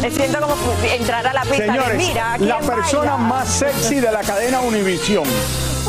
Me 0.00 0.10
siento 0.10 0.40
como 0.40 0.54
entrar 0.82 1.26
a 1.26 1.32
la 1.32 1.42
pista 1.42 1.56
de 1.64 1.66
Señores, 1.66 1.96
mira, 1.96 2.34
¿quién 2.36 2.48
la 2.48 2.58
persona 2.60 3.12
baila? 3.12 3.16
más 3.16 3.48
sexy 3.48 4.00
de 4.00 4.10
la 4.10 4.20
cadena 4.20 4.60
Univisión, 4.60 5.24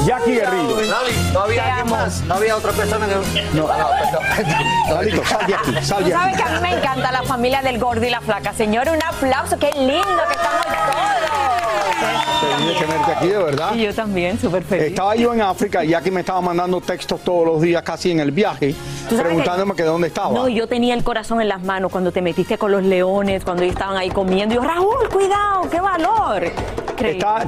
Jackie 0.06 0.34
Guerrillo. 0.36 0.78
No 1.34 1.40
había 1.42 1.64
Te 1.64 1.70
alguien 1.72 1.90
más, 1.90 2.22
no 2.22 2.34
había 2.36 2.56
otra 2.58 2.72
persona 2.72 3.08
que. 3.08 3.16
No. 3.54 3.68
no 3.68 3.68
perdón. 3.68 4.56
Lalito, 4.90 5.24
sal 5.26 5.46
de 5.48 5.56
aquí, 5.56 5.86
sal 5.86 6.00
Tú 6.00 6.06
de 6.06 6.12
sabes 6.12 6.34
aquí. 6.36 6.44
que 6.44 6.50
a 6.50 6.52
mí 6.56 6.62
me 6.62 6.72
encanta 6.78 7.12
la 7.12 7.24
familia 7.24 7.62
del 7.62 7.80
gordo 7.80 8.06
y 8.06 8.10
la 8.10 8.22
flaca. 8.22 8.54
Señor, 8.54 8.90
un 8.90 9.02
aplauso. 9.04 9.58
Qué 9.60 9.72
lindo 9.78 10.24
que 10.28 10.34
estamos 10.34 10.66
todos. 10.66 11.29
Feliz 12.00 12.68
de 12.68 12.86
tenerte 12.86 13.12
aquí, 13.12 13.28
de 13.28 13.38
verdad. 13.38 13.76
Y 13.76 13.84
yo 13.84 13.94
también, 13.94 14.40
súper 14.40 14.64
feliz. 14.64 14.88
Estaba 14.88 15.16
yo 15.16 15.34
en 15.34 15.42
África 15.42 15.84
y 15.84 15.90
Jackie 15.90 16.12
me 16.12 16.22
estaba 16.22 16.42
mandando 16.42 16.80
textos 16.80 17.22
todos 17.22 17.46
los 17.46 17.62
días, 17.62 17.84
casi 17.84 18.12
en 18.12 18.20
el 18.20 18.32
viaje, 18.32 18.74
preguntándome 19.10 19.76
que, 19.76 19.84
dónde 19.84 20.08
estaba. 20.08 20.34
No, 20.34 20.48
yo 20.48 20.68
tenía 20.68 20.94
el 20.94 21.04
corazón 21.04 21.42
en 21.42 21.50
las 21.50 21.62
manos 21.64 21.92
cuando 21.92 22.12
te 22.12 22.22
metiste 22.22 22.58
con 22.58 22.72
los 22.72 22.84
leones, 22.84 23.44
cuando 23.44 23.64
ellos 23.64 23.76
estaban 23.76 23.98
ahí 23.98 24.10
comiendo. 24.10 24.54
Y 24.54 24.58
yo, 24.58 24.64
Raúl, 24.64 25.10
cuidado, 25.10 25.70
qué 25.70 25.80
valor. 25.82 26.44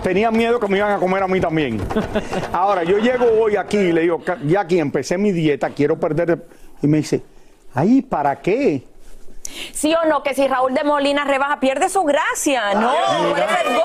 Tenía 0.02 0.32
miedo 0.32 0.60
que 0.60 0.68
me 0.68 0.78
iban 0.78 0.94
a 0.94 0.98
comer 0.98 1.24
a 1.24 1.28
mí 1.28 1.40
también. 1.42 1.82
Ahora, 2.54 2.84
yo 2.84 2.98
llego 2.98 3.26
hoy 3.42 3.58
aquí 3.58 3.78
y 3.78 3.92
le 3.92 4.02
digo, 4.02 4.22
Jackie, 4.46 4.80
empecé 4.80 5.18
mi 5.18 5.32
dieta, 5.32 5.70
quiero 5.70 6.00
perder. 6.00 6.46
Y 6.82 6.88
me 6.88 6.98
dice, 6.98 7.22
ay, 7.74 8.02
¿para 8.02 8.42
qué? 8.42 8.84
¿Sí 9.74 9.94
o 9.94 10.08
no? 10.08 10.24
Que 10.24 10.34
si 10.34 10.48
Raúl 10.48 10.74
de 10.74 10.84
Molina 10.84 11.24
rebaja, 11.26 11.60
pierde 11.60 11.90
su 11.90 12.04
gracia. 12.04 12.74
No, 12.76 12.92
gordo. 13.30 13.82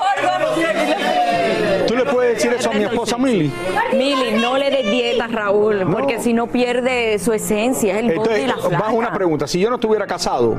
¿Tú 1.87 1.95
le 1.95 2.05
puedes 2.05 2.35
decir 2.35 2.53
eso 2.53 2.69
a 2.69 2.73
mi 2.73 2.83
esposa 2.83 3.17
Mili? 3.17 3.51
Mili, 3.93 4.31
no 4.41 4.57
le 4.57 4.69
des 4.69 4.85
dieta, 4.89 5.27
Raúl, 5.27 5.87
porque 5.91 6.19
si 6.19 6.33
no 6.33 6.47
pierde 6.47 7.17
su 7.19 7.31
esencia, 7.33 7.93
es 7.97 7.99
el 8.05 8.15
gordo 8.15 8.37
y 8.37 8.41
Entonces, 8.41 8.71
la 8.71 8.79
va 8.79 8.87
una 8.89 9.07
flaca. 9.07 9.13
pregunta. 9.15 9.47
Si 9.47 9.59
yo 9.59 9.69
no 9.69 9.75
estuviera 9.75 10.05
casado, 10.05 10.55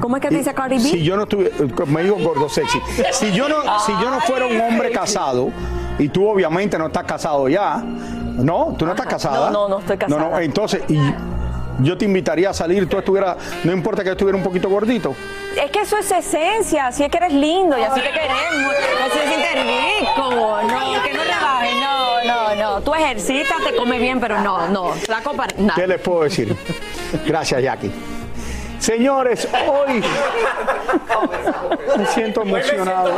¿Cómo 0.00 0.16
es 0.16 0.22
que 0.22 0.28
te 0.28 0.36
dice 0.36 0.54
Cardi 0.54 0.76
B? 0.76 0.80
si 0.80 1.02
yo 1.04 1.14
no 1.16 1.24
estuviera, 1.24 1.54
me 1.86 2.02
digo 2.02 2.16
gordo 2.16 2.48
sexy, 2.48 2.80
si 3.12 3.32
yo 3.32 3.48
no, 3.50 3.56
si 3.80 3.92
yo 4.00 4.10
no 4.10 4.20
fuera 4.20 4.46
un 4.46 4.58
hombre 4.60 4.90
casado, 4.92 5.50
y 5.98 6.08
tú 6.08 6.26
obviamente 6.26 6.78
no 6.78 6.86
estás 6.86 7.04
casado 7.04 7.46
ya, 7.50 7.76
¿no? 7.76 8.74
¿Tú 8.78 8.86
no 8.86 8.92
estás 8.92 9.06
casada? 9.06 9.50
No, 9.50 9.68
no, 9.68 9.68
no 9.68 9.78
estoy 9.80 9.98
No, 10.08 10.16
no, 10.18 10.24
casada. 10.24 10.42
entonces, 10.42 10.82
y 10.88 10.98
yo 11.78 11.96
te 11.96 12.04
invitaría 12.04 12.50
a 12.50 12.54
salir, 12.54 12.88
tú 12.88 12.98
estuvieras, 12.98 13.36
no 13.64 13.72
importa 13.72 14.02
que 14.02 14.08
yo 14.08 14.12
estuviera 14.12 14.36
un 14.36 14.44
poquito 14.44 14.68
gordito. 14.68 15.14
Es 15.56 15.70
que 15.70 15.80
eso 15.80 15.98
es 15.98 16.10
esencia, 16.10 16.88
así 16.88 17.04
es 17.04 17.10
que 17.10 17.16
eres 17.16 17.32
lindo 17.32 17.78
y 17.78 17.82
así 17.82 18.00
te 18.00 18.10
queremos, 18.10 18.74
así 19.06 19.18
es 19.18 19.28
sientes 19.28 19.54
rico, 19.54 20.30
no, 20.62 21.02
que 21.02 21.12
no 21.12 21.24
rebajes, 21.24 21.74
no, 21.80 22.24
no, 22.24 22.54
no, 22.54 22.80
tú 22.82 22.94
ejercitas, 22.94 23.56
te 23.64 23.76
comes 23.76 24.00
bien, 24.00 24.20
pero 24.20 24.40
no, 24.40 24.68
no, 24.68 24.92
flaco 24.92 25.34
para 25.34 25.54
nada. 25.56 25.74
¿Qué 25.74 25.86
les 25.86 26.00
puedo 26.00 26.22
decir? 26.22 26.56
Gracias, 27.26 27.62
Jackie. 27.62 27.90
Señores, 28.80 29.46
hoy 29.68 30.02
me 31.98 32.06
siento 32.06 32.42
emocionado. 32.42 33.12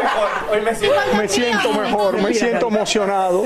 Me 1.17 1.29
siento 1.29 1.73
mejor, 1.73 2.21
me 2.21 2.35
siento 2.35 2.67
emocionado. 2.67 3.45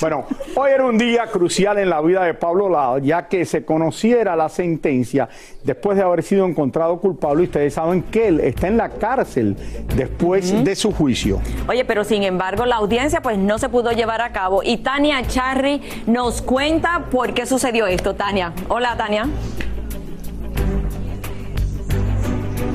Bueno, 0.00 0.26
hoy 0.54 0.70
era 0.70 0.84
un 0.84 0.96
día 0.96 1.26
crucial 1.26 1.78
en 1.78 1.90
la 1.90 2.00
vida 2.00 2.22
de 2.22 2.34
Pablo 2.34 2.68
Lado, 2.68 2.98
ya 2.98 3.26
que 3.26 3.44
se 3.44 3.64
conociera 3.64 4.36
la 4.36 4.48
sentencia 4.48 5.28
después 5.64 5.96
de 5.96 6.04
haber 6.04 6.22
sido 6.22 6.46
encontrado 6.46 6.98
culpable. 7.00 7.42
Y 7.42 7.46
ustedes 7.46 7.74
saben 7.74 8.02
que 8.04 8.28
él 8.28 8.38
está 8.38 8.68
en 8.68 8.76
la 8.76 8.90
cárcel 8.90 9.56
después 9.96 10.64
de 10.64 10.76
su 10.76 10.92
juicio. 10.92 11.40
Oye, 11.68 11.84
pero 11.84 12.04
sin 12.04 12.22
embargo 12.22 12.64
la 12.64 12.76
audiencia 12.76 13.20
pues 13.22 13.38
no 13.38 13.58
se 13.58 13.68
pudo 13.68 13.90
llevar 13.90 14.20
a 14.20 14.30
cabo 14.30 14.62
y 14.62 14.78
Tania 14.78 15.26
Charry 15.26 15.82
nos 16.06 16.42
cuenta 16.42 17.06
por 17.10 17.34
qué 17.34 17.44
sucedió 17.44 17.88
esto. 17.88 18.14
Tania, 18.14 18.52
hola 18.68 18.96
Tania. 18.96 19.26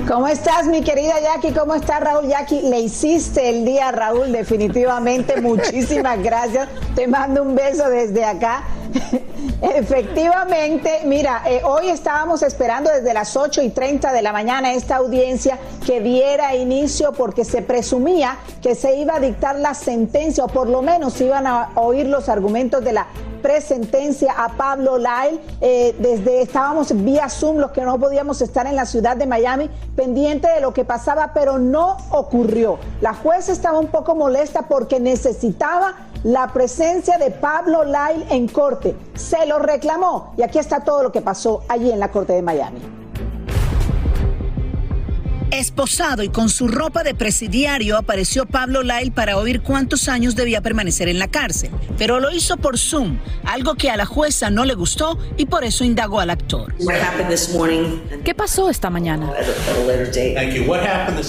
¿Cómo 0.09 0.27
estás, 0.27 0.65
mi 0.65 0.81
querida 0.81 1.19
Jackie? 1.21 1.51
¿Cómo 1.51 1.75
está 1.75 1.99
Raúl? 1.99 2.27
Jackie, 2.27 2.63
le 2.63 2.79
hiciste 2.79 3.47
el 3.47 3.63
día, 3.63 3.91
Raúl, 3.91 4.31
definitivamente. 4.31 5.39
Muchísimas 5.41 6.23
gracias. 6.23 6.67
Te 6.95 7.07
mando 7.07 7.43
un 7.43 7.53
beso 7.53 7.87
desde 7.87 8.25
acá. 8.25 8.63
Efectivamente, 9.61 11.01
mira, 11.05 11.43
eh, 11.45 11.61
hoy 11.63 11.89
estábamos 11.89 12.41
esperando 12.41 12.89
desde 12.89 13.13
las 13.13 13.37
8 13.37 13.61
y 13.61 13.69
30 13.69 14.11
de 14.11 14.23
la 14.23 14.33
mañana 14.33 14.73
esta 14.73 14.95
audiencia 14.95 15.59
que 15.85 16.01
diera 16.01 16.55
inicio 16.55 17.11
porque 17.11 17.45
se 17.45 17.61
presumía 17.61 18.39
que 18.63 18.73
se 18.73 18.95
iba 18.95 19.17
a 19.17 19.19
dictar 19.19 19.59
la 19.59 19.75
sentencia 19.75 20.43
o 20.43 20.47
por 20.47 20.67
lo 20.69 20.81
menos 20.81 21.21
iban 21.21 21.45
a 21.45 21.69
oír 21.75 22.07
los 22.07 22.29
argumentos 22.29 22.83
de 22.83 22.93
la 22.93 23.05
presentencia 23.41 24.33
a 24.37 24.49
Pablo 24.49 24.97
Lyle. 24.97 25.39
Eh, 25.61 25.95
desde 25.99 26.41
estábamos 26.41 26.91
vía 27.03 27.29
Zoom 27.29 27.57
los 27.57 27.71
que 27.71 27.81
no 27.81 27.99
podíamos 27.99 28.41
estar 28.41 28.67
en 28.67 28.75
la 28.75 28.85
ciudad 28.85 29.17
de 29.17 29.25
Miami 29.25 29.69
pendiente 29.95 30.47
de 30.47 30.61
lo 30.61 30.73
que 30.73 30.85
pasaba, 30.85 31.31
pero 31.33 31.57
no 31.57 31.97
ocurrió. 32.11 32.79
La 33.01 33.13
jueza 33.13 33.51
estaba 33.51 33.79
un 33.79 33.87
poco 33.87 34.15
molesta 34.15 34.63
porque 34.63 34.99
necesitaba 34.99 35.95
la 36.23 36.51
presencia 36.53 37.17
de 37.17 37.31
Pablo 37.31 37.83
Lyle 37.83 38.25
en 38.29 38.47
corte. 38.47 38.95
Se 39.15 39.45
lo 39.45 39.59
reclamó 39.59 40.33
y 40.37 40.43
aquí 40.43 40.59
está 40.59 40.81
todo 40.81 41.03
lo 41.03 41.11
que 41.11 41.21
pasó 41.21 41.63
allí 41.69 41.91
en 41.91 41.99
la 41.99 42.11
corte 42.11 42.33
de 42.33 42.41
Miami. 42.41 42.98
Esposado 45.51 46.21
y 46.21 46.29
con 46.29 46.47
su 46.47 46.67
ropa 46.67 47.01
de 47.01 47.15
presidiario 47.15 47.97
apareció 47.97 48.45
Pablo 48.45 48.83
Lyle 48.83 49.11
para 49.11 49.35
oír 49.35 49.61
cuántos 49.61 50.07
años 50.07 50.35
debía 50.35 50.61
permanecer 50.61 51.09
en 51.09 51.17
la 51.17 51.27
cárcel, 51.27 51.71
pero 51.97 52.19
lo 52.19 52.29
hizo 52.29 52.57
por 52.57 52.77
Zoom, 52.77 53.17
algo 53.45 53.73
que 53.73 53.89
a 53.89 53.97
la 53.97 54.05
jueza 54.05 54.51
no 54.51 54.63
le 54.63 54.75
gustó 54.75 55.17
y 55.37 55.47
por 55.47 55.63
eso 55.63 55.83
indagó 55.83 56.19
al 56.19 56.29
actor. 56.29 56.75
¿Qué 58.23 58.35
pasó 58.35 58.69
esta 58.69 58.91
mañana? 58.91 59.31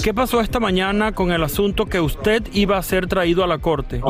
¿Qué 0.03 0.13
pasó 0.13 0.39
esta 0.39 0.59
mañana 0.59 1.13
con 1.13 1.31
el 1.31 1.43
asunto 1.43 1.87
que 1.87 1.99
usted 1.99 2.43
iba 2.53 2.77
a 2.77 2.83
ser 2.83 3.07
traído 3.07 3.43
a 3.43 3.47
la 3.47 3.57
corte? 3.57 4.01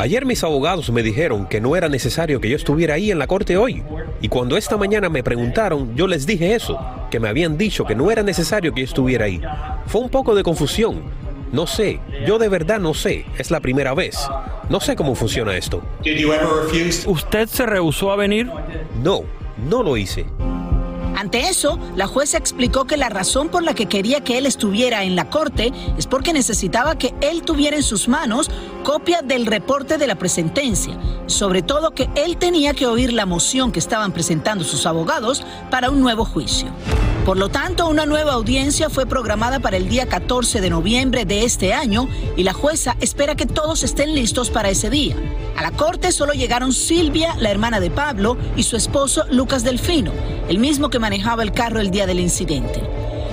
Ayer 0.00 0.24
mis 0.24 0.42
abogados 0.42 0.90
me 0.90 1.02
dijeron 1.02 1.46
que 1.46 1.60
no 1.60 1.76
era 1.76 1.90
necesario 1.90 2.40
que 2.40 2.48
yo 2.48 2.56
estuviera 2.56 2.94
ahí 2.94 3.10
en 3.10 3.18
la 3.18 3.26
corte 3.26 3.58
hoy. 3.58 3.82
Y 4.22 4.28
cuando 4.28 4.56
esta 4.56 4.78
mañana 4.78 5.10
me 5.10 5.22
preguntaron, 5.22 5.94
yo 5.94 6.06
les 6.06 6.26
dije 6.26 6.54
eso, 6.54 6.78
que 7.10 7.20
me 7.20 7.28
habían 7.28 7.58
dicho 7.58 7.84
que 7.84 7.94
no 7.94 8.10
era 8.10 8.22
necesario 8.22 8.29
que 8.72 8.80
yo 8.80 8.84
estuviera 8.84 9.24
ahí. 9.26 9.40
Fue 9.86 10.00
un 10.00 10.10
poco 10.10 10.34
de 10.34 10.42
confusión. 10.42 11.02
No 11.52 11.66
sé, 11.66 12.00
yo 12.26 12.38
de 12.38 12.48
verdad 12.48 12.78
no 12.78 12.94
sé, 12.94 13.26
es 13.36 13.50
la 13.50 13.60
primera 13.60 13.92
vez. 13.92 14.16
No 14.68 14.78
sé 14.78 14.94
cómo 14.94 15.14
funciona 15.16 15.56
esto. 15.56 15.82
¿Usted 17.06 17.48
se 17.48 17.66
rehusó 17.66 18.12
a 18.12 18.16
venir? 18.16 18.48
No, 19.02 19.22
no 19.68 19.82
lo 19.82 19.96
hice. 19.96 20.26
Ante 21.16 21.48
eso, 21.48 21.78
la 21.96 22.06
jueza 22.06 22.38
explicó 22.38 22.86
que 22.86 22.96
la 22.96 23.08
razón 23.08 23.48
por 23.50 23.62
la 23.62 23.74
que 23.74 23.86
quería 23.86 24.22
que 24.22 24.38
él 24.38 24.46
estuviera 24.46 25.02
en 25.02 25.16
la 25.16 25.28
corte 25.28 25.72
es 25.98 26.06
porque 26.06 26.32
necesitaba 26.32 26.96
que 26.96 27.12
él 27.20 27.42
tuviera 27.42 27.76
en 27.76 27.82
sus 27.82 28.08
manos 28.08 28.50
copia 28.84 29.20
del 29.20 29.44
reporte 29.44 29.98
de 29.98 30.06
la 30.06 30.14
presentencia, 30.14 30.96
sobre 31.26 31.60
todo 31.62 31.90
que 31.90 32.08
él 32.14 32.38
tenía 32.38 32.72
que 32.72 32.86
oír 32.86 33.12
la 33.12 33.26
moción 33.26 33.70
que 33.70 33.80
estaban 33.80 34.12
presentando 34.12 34.64
sus 34.64 34.86
abogados 34.86 35.44
para 35.70 35.90
un 35.90 36.00
nuevo 36.00 36.24
juicio. 36.24 36.68
Por 37.30 37.38
lo 37.38 37.48
tanto, 37.48 37.88
una 37.88 38.06
nueva 38.06 38.32
audiencia 38.32 38.90
fue 38.90 39.06
programada 39.06 39.60
para 39.60 39.76
el 39.76 39.88
día 39.88 40.08
14 40.08 40.60
de 40.60 40.68
noviembre 40.68 41.24
de 41.24 41.44
este 41.44 41.72
año 41.72 42.08
y 42.36 42.42
la 42.42 42.52
jueza 42.52 42.96
espera 43.00 43.36
que 43.36 43.46
todos 43.46 43.84
estén 43.84 44.16
listos 44.16 44.50
para 44.50 44.68
ese 44.68 44.90
día. 44.90 45.14
A 45.56 45.62
la 45.62 45.70
corte 45.70 46.10
solo 46.10 46.32
llegaron 46.32 46.72
Silvia, 46.72 47.36
la 47.38 47.52
hermana 47.52 47.78
de 47.78 47.88
Pablo, 47.88 48.36
y 48.56 48.64
su 48.64 48.76
esposo 48.76 49.26
Lucas 49.30 49.62
Delfino, 49.62 50.10
el 50.48 50.58
mismo 50.58 50.90
que 50.90 50.98
manejaba 50.98 51.44
el 51.44 51.52
carro 51.52 51.78
el 51.78 51.92
día 51.92 52.04
del 52.04 52.18
incidente. 52.18 52.82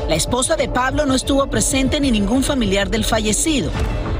La 0.07 0.13
esposa 0.13 0.55
de 0.55 0.69
Pablo 0.69 1.07
no 1.07 1.15
estuvo 1.15 1.47
presente 1.47 1.99
ni 1.99 2.11
ningún 2.11 2.43
familiar 2.43 2.91
del 2.91 3.03
fallecido. 3.03 3.71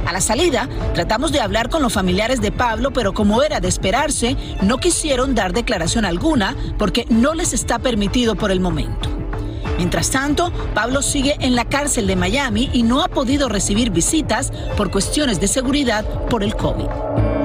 A 0.07 0.11
la 0.11 0.21
salida, 0.21 0.67
tratamos 0.95 1.31
de 1.31 1.39
hablar 1.39 1.69
con 1.69 1.83
los 1.83 1.93
familiares 1.93 2.41
de 2.41 2.51
Pablo, 2.51 2.93
pero 2.93 3.13
como 3.13 3.43
era 3.43 3.59
de 3.59 3.67
esperarse, 3.67 4.37
no 4.59 4.79
quisieron 4.79 5.35
dar 5.35 5.53
declaración 5.53 6.03
alguna 6.03 6.55
porque 6.79 7.05
no 7.09 7.35
les 7.35 7.53
está 7.53 7.77
permitido 7.77 8.33
por 8.33 8.49
el 8.49 8.59
momento. 8.59 9.06
Mientras 9.77 10.09
tanto, 10.09 10.51
Pablo 10.73 11.01
sigue 11.01 11.37
en 11.39 11.55
la 11.55 11.65
cárcel 11.65 12.07
de 12.07 12.15
Miami 12.15 12.69
y 12.73 12.83
no 12.83 13.01
ha 13.01 13.07
podido 13.07 13.47
recibir 13.47 13.91
visitas 13.91 14.51
por 14.75 14.91
cuestiones 14.91 15.39
de 15.39 15.47
seguridad 15.47 16.03
por 16.29 16.43
el 16.43 16.55
COVID. 16.55 17.36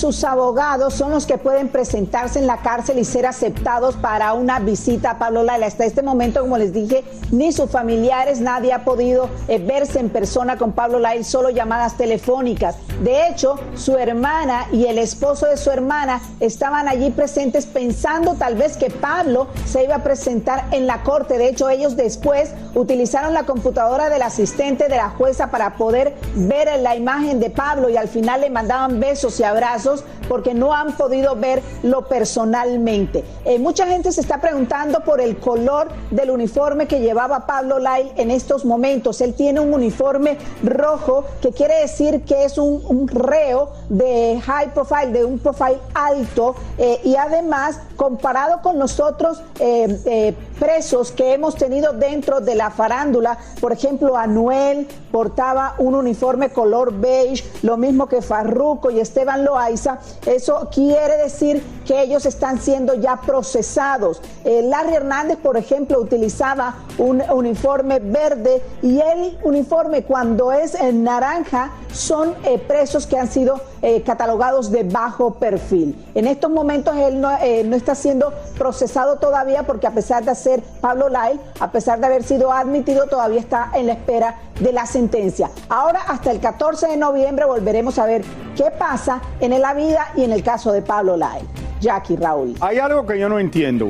Sus 0.00 0.24
abogados 0.24 0.94
son 0.94 1.10
los 1.10 1.26
que 1.26 1.36
pueden 1.36 1.68
presentarse 1.68 2.38
en 2.38 2.46
la 2.46 2.58
cárcel 2.58 2.98
y 2.98 3.04
ser 3.04 3.26
aceptados 3.26 3.96
para 3.96 4.32
una 4.32 4.58
visita 4.60 5.10
a 5.10 5.18
Pablo 5.18 5.42
Lyle. 5.42 5.64
Hasta 5.64 5.84
este 5.84 6.00
momento, 6.00 6.40
como 6.40 6.56
les 6.56 6.72
dije, 6.72 7.04
ni 7.32 7.52
sus 7.52 7.70
familiares, 7.70 8.40
nadie 8.40 8.72
ha 8.72 8.84
podido 8.84 9.28
eh, 9.48 9.58
verse 9.58 9.98
en 9.98 10.08
persona 10.08 10.56
con 10.56 10.72
Pablo 10.72 10.98
Lyle, 11.00 11.24
solo 11.24 11.50
llamadas 11.50 11.96
telefónicas. 11.96 12.76
De 13.02 13.28
hecho, 13.28 13.56
su 13.74 13.96
hermana 13.96 14.66
y 14.72 14.86
el 14.86 14.98
esposo 14.98 15.46
de 15.46 15.56
su 15.56 15.70
hermana 15.70 16.22
estaban 16.38 16.88
allí 16.88 17.10
presentes 17.10 17.66
pensando 17.66 18.34
tal 18.34 18.54
vez 18.54 18.76
que 18.76 18.90
Pablo 18.90 19.48
se 19.66 19.84
iba 19.84 19.96
a 19.96 20.02
presentar 20.02 20.66
en 20.70 20.86
la 20.86 21.02
corte. 21.02 21.36
De 21.36 21.48
hecho, 21.48 21.68
ellos 21.68 21.96
después 21.96 22.52
utilizaron 22.74 23.34
la 23.34 23.44
computadora 23.44 24.08
del 24.08 24.22
asistente 24.22 24.88
de 24.88 24.96
la 24.96 25.10
jueza 25.10 25.50
para 25.50 25.74
poder 25.74 26.14
ver 26.34 26.68
la 26.80 26.96
imagen 26.96 27.40
de 27.40 27.50
Pablo 27.50 27.90
y 27.90 27.96
al 27.96 28.08
final 28.08 28.42
le 28.42 28.50
mandaban 28.50 29.00
besos 29.00 29.39
y 29.40 29.44
abrazos 29.44 30.04
porque 30.28 30.54
no 30.54 30.72
han 30.72 30.92
podido 30.96 31.34
verlo 31.34 32.06
personalmente. 32.06 33.24
Eh, 33.44 33.58
mucha 33.58 33.86
gente 33.86 34.12
se 34.12 34.20
está 34.20 34.40
preguntando 34.40 35.00
por 35.00 35.20
el 35.20 35.38
color 35.38 35.88
del 36.10 36.30
uniforme 36.30 36.86
que 36.86 37.00
llevaba 37.00 37.46
Pablo 37.46 37.78
Lyle 37.78 38.12
en 38.16 38.30
estos 38.30 38.64
momentos. 38.64 39.20
Él 39.20 39.34
tiene 39.34 39.58
un 39.58 39.74
uniforme 39.74 40.38
rojo 40.62 41.24
que 41.42 41.50
quiere 41.50 41.80
decir 41.80 42.22
que 42.22 42.44
es 42.44 42.58
un, 42.58 43.08
reo 43.08 43.70
de 43.88 44.40
high 44.44 44.72
profile, 44.72 45.08
de 45.08 45.24
un 45.24 45.38
profile 45.38 45.80
alto 45.94 46.54
eh, 46.78 47.00
y 47.02 47.16
además 47.16 47.80
comparado 47.96 48.62
con 48.62 48.78
los 48.78 49.00
otros 49.00 49.42
eh, 49.58 50.34
presos 50.60 51.10
que 51.10 51.32
hemos 51.32 51.56
tenido 51.56 51.94
dentro 51.94 52.40
de 52.40 52.54
la 52.54 52.70
farándula, 52.70 53.38
por 53.60 53.72
ejemplo, 53.72 54.16
Anuel 54.16 54.86
portaba 55.10 55.74
un 55.78 55.96
uniforme 55.96 56.50
color 56.50 56.92
beige, 56.92 57.44
lo 57.62 57.76
mismo 57.76 58.06
que 58.06 58.22
Farruco 58.22 58.90
y 58.90 59.00
Esteban 59.00 59.44
Loaiza, 59.44 59.98
eso 60.26 60.68
quiere 60.72 61.16
decir 61.16 61.62
que 61.86 62.02
ellos 62.02 62.26
están 62.26 62.60
siendo 62.60 62.94
ya 62.94 63.20
procesados. 63.20 64.20
Larry 64.44 64.94
Hernández, 64.94 65.38
por 65.38 65.56
ejemplo, 65.56 65.98
utilizaba 65.98 66.76
un 66.98 67.22
uniforme 67.32 67.98
verde 67.98 68.62
y 68.82 69.00
el 69.00 69.38
uniforme 69.42 70.04
cuando 70.04 70.52
es 70.52 70.74
en 70.74 71.02
naranja 71.02 71.72
son 71.92 72.34
presos 72.68 73.06
que 73.06 73.18
han 73.18 73.28
sido 73.28 73.60
eh, 73.82 74.02
catalogados 74.02 74.70
de 74.70 74.84
bajo 74.84 75.34
perfil. 75.34 75.96
En 76.14 76.26
estos 76.26 76.50
momentos 76.50 76.94
él 76.96 77.18
no, 77.18 77.30
eh, 77.40 77.64
no, 77.64 77.74
está 77.74 77.94
siendo 77.94 78.30
procesado 78.58 79.16
todavía 79.16 79.62
porque 79.62 79.86
a 79.86 79.92
pesar 79.92 80.22
de 80.22 80.32
Pablo 80.80 81.08
Lyle, 81.08 81.40
a 81.60 81.70
pesar 81.70 82.00
de 82.00 82.06
haber 82.06 82.24
sido 82.24 82.52
admitido, 82.52 83.06
todavía 83.06 83.40
está 83.40 83.70
en 83.74 83.86
la 83.86 83.92
espera 83.92 84.36
de 84.58 84.72
la 84.72 84.86
sentencia. 84.86 85.50
Ahora 85.68 86.00
hasta 86.08 86.30
el 86.32 86.40
14 86.40 86.88
de 86.88 86.96
noviembre 86.96 87.44
volveremos 87.44 87.98
a 87.98 88.06
ver 88.06 88.22
qué 88.56 88.70
pasa 88.76 89.20
en 89.40 89.60
la 89.60 89.74
vida 89.74 90.12
y 90.16 90.24
en 90.24 90.32
el 90.32 90.42
caso 90.42 90.72
de 90.72 90.82
Pablo 90.82 91.16
Lyle. 91.16 91.46
Jackie 91.80 92.16
Raúl. 92.16 92.54
Hay 92.60 92.78
algo 92.78 93.06
que 93.06 93.18
yo 93.18 93.28
no 93.28 93.38
entiendo. 93.38 93.88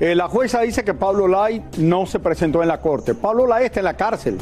Eh, 0.00 0.14
la 0.14 0.28
jueza 0.28 0.60
dice 0.60 0.82
que 0.82 0.94
Pablo 0.94 1.28
Lyle 1.28 1.62
no 1.76 2.06
se 2.06 2.18
presentó 2.18 2.62
en 2.62 2.68
la 2.68 2.80
corte. 2.80 3.14
Pablo 3.14 3.46
Lyle 3.46 3.66
está 3.66 3.80
en 3.80 3.84
la 3.84 3.94
cárcel. 3.94 4.38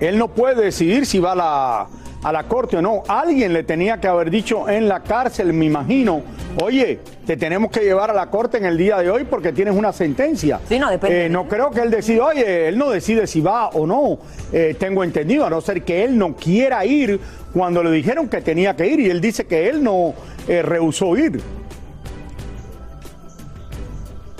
Él 0.00 0.18
no 0.18 0.28
puede 0.28 0.62
decidir 0.62 1.06
si 1.06 1.20
va 1.20 1.32
a 1.32 1.36
la 1.36 1.86
a 2.22 2.32
la 2.32 2.44
corte 2.44 2.76
o 2.76 2.82
no. 2.82 3.02
Alguien 3.08 3.52
le 3.52 3.62
tenía 3.62 3.98
que 3.98 4.08
haber 4.08 4.30
dicho 4.30 4.68
en 4.68 4.88
la 4.88 5.00
cárcel, 5.00 5.52
me 5.52 5.64
imagino, 5.66 6.22
oye, 6.62 7.00
te 7.26 7.36
tenemos 7.36 7.70
que 7.70 7.80
llevar 7.80 8.10
a 8.10 8.14
la 8.14 8.30
corte 8.30 8.58
en 8.58 8.64
el 8.64 8.76
día 8.76 8.98
de 8.98 9.10
hoy 9.10 9.24
porque 9.24 9.52
tienes 9.52 9.74
una 9.74 9.92
sentencia. 9.92 10.60
Sí, 10.68 10.78
no, 10.78 10.90
depende. 10.90 11.26
Eh, 11.26 11.28
no 11.28 11.48
creo 11.48 11.70
que 11.70 11.80
él 11.80 11.90
decida, 11.90 12.24
oye, 12.24 12.68
él 12.68 12.78
no 12.78 12.90
decide 12.90 13.26
si 13.26 13.40
va 13.40 13.68
o 13.68 13.86
no. 13.86 14.18
Eh, 14.52 14.76
tengo 14.78 15.04
entendido, 15.04 15.46
a 15.46 15.50
no 15.50 15.60
ser 15.60 15.82
que 15.82 16.04
él 16.04 16.16
no 16.16 16.36
quiera 16.36 16.84
ir 16.84 17.20
cuando 17.52 17.82
le 17.82 17.90
dijeron 17.90 18.28
que 18.28 18.40
tenía 18.40 18.76
que 18.76 18.86
ir 18.86 19.00
y 19.00 19.10
él 19.10 19.20
dice 19.20 19.46
que 19.46 19.68
él 19.68 19.82
no 19.82 20.14
eh, 20.48 20.62
rehusó 20.62 21.16
ir. 21.16 21.40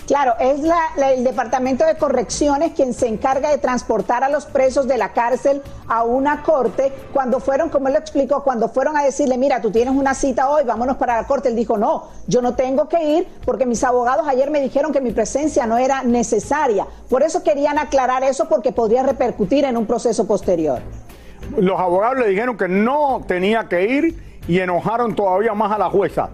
Claro, 0.07 0.35
es 0.39 0.61
el 0.97 1.25
Departamento 1.25 1.85
de 1.85 1.97
Correcciones 1.97 2.73
quien 2.77 2.95
se 2.95 3.09
encarga 3.09 3.51
de 3.51 3.59
transportar 3.59 4.23
a 4.23 4.29
los 4.29 4.47
presos 4.47 4.87
de 4.87 4.99
la 4.99 5.13
cárcel 5.13 5.63
a 5.89 6.05
una 6.05 6.45
corte. 6.45 6.93
Cuando 7.13 7.41
fueron, 7.41 7.71
como 7.71 7.89
él 7.89 7.95
lo 7.95 7.99
explicó, 7.99 8.45
cuando 8.45 8.69
fueron 8.69 8.97
a 8.97 9.03
decirle, 9.03 9.37
mira, 9.37 9.61
tú 9.61 9.73
tienes 9.73 9.95
una 9.95 10.15
cita 10.15 10.49
hoy, 10.49 10.63
vámonos 10.63 10.97
para 10.97 11.17
la 11.17 11.27
corte, 11.27 11.49
él 11.49 11.57
dijo, 11.57 11.77
no, 11.77 12.05
yo 12.29 12.41
no 12.41 12.55
tengo 12.55 12.89
que 12.89 13.03
ir 13.03 13.29
porque 13.45 13.67
mis 13.67 13.83
abogados 13.83 14.29
ayer 14.29 14.49
me 14.49 14.61
dijeron 14.61 14.93
que 14.93 15.01
mi 15.01 15.11
presencia 15.11 15.67
no 15.67 15.77
era 15.77 16.05
necesaria. 16.05 16.87
Por 17.11 17.25
eso 17.25 17.43
querían 17.43 17.77
aclarar 17.77 18.23
eso 18.23 18.49
porque 18.49 18.71
podría 18.71 19.03
repercutir 19.03 19.65
en 19.65 19.77
un 19.77 19.87
proceso 19.87 20.25
posterior. 20.25 20.83
Los 21.57 21.81
abogados 21.81 22.19
le 22.19 22.29
dijeron 22.29 22.57
que 22.57 22.69
no 22.69 23.23
tenía 23.27 23.69
que 23.69 23.85
ir 23.85 24.43
y 24.47 24.61
enojaron 24.61 25.17
todavía 25.17 25.53
más 25.55 25.73
a 25.73 25.79
la 25.79 25.91
jueza. 25.91 26.31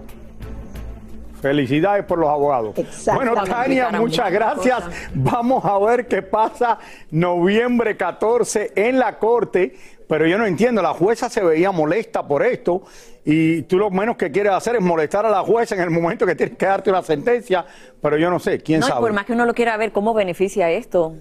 Felicidades 1.43 2.05
por 2.05 2.19
los 2.19 2.29
abogados. 2.29 2.75
Bueno, 3.13 3.35
Tania, 3.45 3.91
muchas 3.91 4.31
gracias. 4.31 4.85
Vamos 5.13 5.65
a 5.65 5.77
ver 5.79 6.07
qué 6.07 6.23
pasa 6.23 6.79
noviembre 7.11 7.97
14 7.97 8.73
en 8.77 8.99
la 8.99 9.19
corte. 9.19 9.77
Pero 10.07 10.27
yo 10.27 10.39
no 10.39 10.47
entiendo, 10.47 10.83
la 10.83 10.93
jueza 10.93 11.29
se 11.29 11.43
veía 11.43 11.73
molesta 11.73 12.27
por 12.27 12.45
esto 12.45 12.83
y 13.25 13.63
tú 13.63 13.79
lo 13.79 13.91
menos 13.91 14.17
que 14.17 14.31
quieres 14.31 14.53
hacer 14.53 14.77
es 14.77 14.83
molestar 14.83 15.25
a 15.25 15.31
la 15.31 15.41
jueza 15.41 15.75
en 15.75 15.81
el 15.81 15.91
momento 15.91 16.27
que 16.27 16.35
tienes 16.35 16.57
que 16.57 16.67
darte 16.67 16.91
una 16.91 17.03
sentencia, 17.03 17.65
pero 18.01 18.19
yo 18.19 18.29
no 18.31 18.39
sé, 18.39 18.61
quién 18.61 18.81
no, 18.81 18.87
sabe. 18.87 19.01
Por 19.01 19.13
más 19.13 19.25
que 19.25 19.33
uno 19.33 19.47
lo 19.47 19.55
quiera 19.55 19.77
ver, 19.77 19.91
¿cómo 19.91 20.13
beneficia 20.13 20.71
esto? 20.71 21.15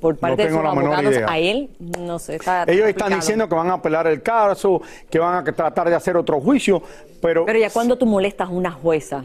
por 0.00 0.16
parte 0.16 0.42
no 0.42 0.48
de 0.48 0.56
sus 0.56 0.64
abogados 0.68 1.16
a 1.28 1.38
él, 1.38 1.70
no 1.78 2.18
sé. 2.18 2.34
Está 2.34 2.64
Ellos 2.64 2.70
complicado. 2.70 2.88
están 2.88 3.20
diciendo 3.20 3.48
que 3.48 3.54
van 3.54 3.70
a 3.70 3.74
apelar 3.74 4.08
el 4.08 4.20
caso, 4.20 4.82
que 5.08 5.20
van 5.20 5.36
a 5.36 5.52
tratar 5.52 5.88
de 5.88 5.94
hacer 5.94 6.16
otro 6.16 6.40
juicio, 6.40 6.82
pero... 7.20 7.46
Pero 7.46 7.58
ya 7.60 7.70
cuando 7.70 7.96
tú 7.96 8.04
molestas 8.04 8.48
a 8.48 8.50
una 8.50 8.72
jueza, 8.72 9.24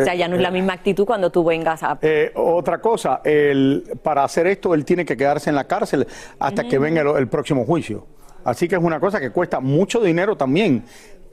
o 0.00 0.04
sea, 0.04 0.14
ya 0.14 0.28
no 0.28 0.36
es 0.36 0.42
la 0.42 0.50
misma 0.50 0.74
actitud 0.74 1.04
cuando 1.04 1.30
tú 1.30 1.44
vengas 1.44 1.82
a... 1.82 1.98
Eh, 2.02 2.32
otra 2.34 2.80
cosa, 2.80 3.20
el, 3.24 3.84
para 4.02 4.24
hacer 4.24 4.46
esto 4.46 4.74
él 4.74 4.84
tiene 4.84 5.04
que 5.04 5.16
quedarse 5.16 5.50
en 5.50 5.56
la 5.56 5.64
cárcel 5.64 6.06
hasta 6.38 6.64
que 6.64 6.78
venga 6.78 7.02
el, 7.02 7.08
el, 7.16 7.28
próximo 7.28 7.64
juicio. 7.64 8.06
Así 8.44 8.68
que 8.68 8.76
es 8.76 8.82
una 8.82 9.00
cosa 9.00 9.20
que 9.20 9.30
cuesta 9.30 9.60
mucho 9.60 10.00
dinero 10.00 10.36
también. 10.36 10.84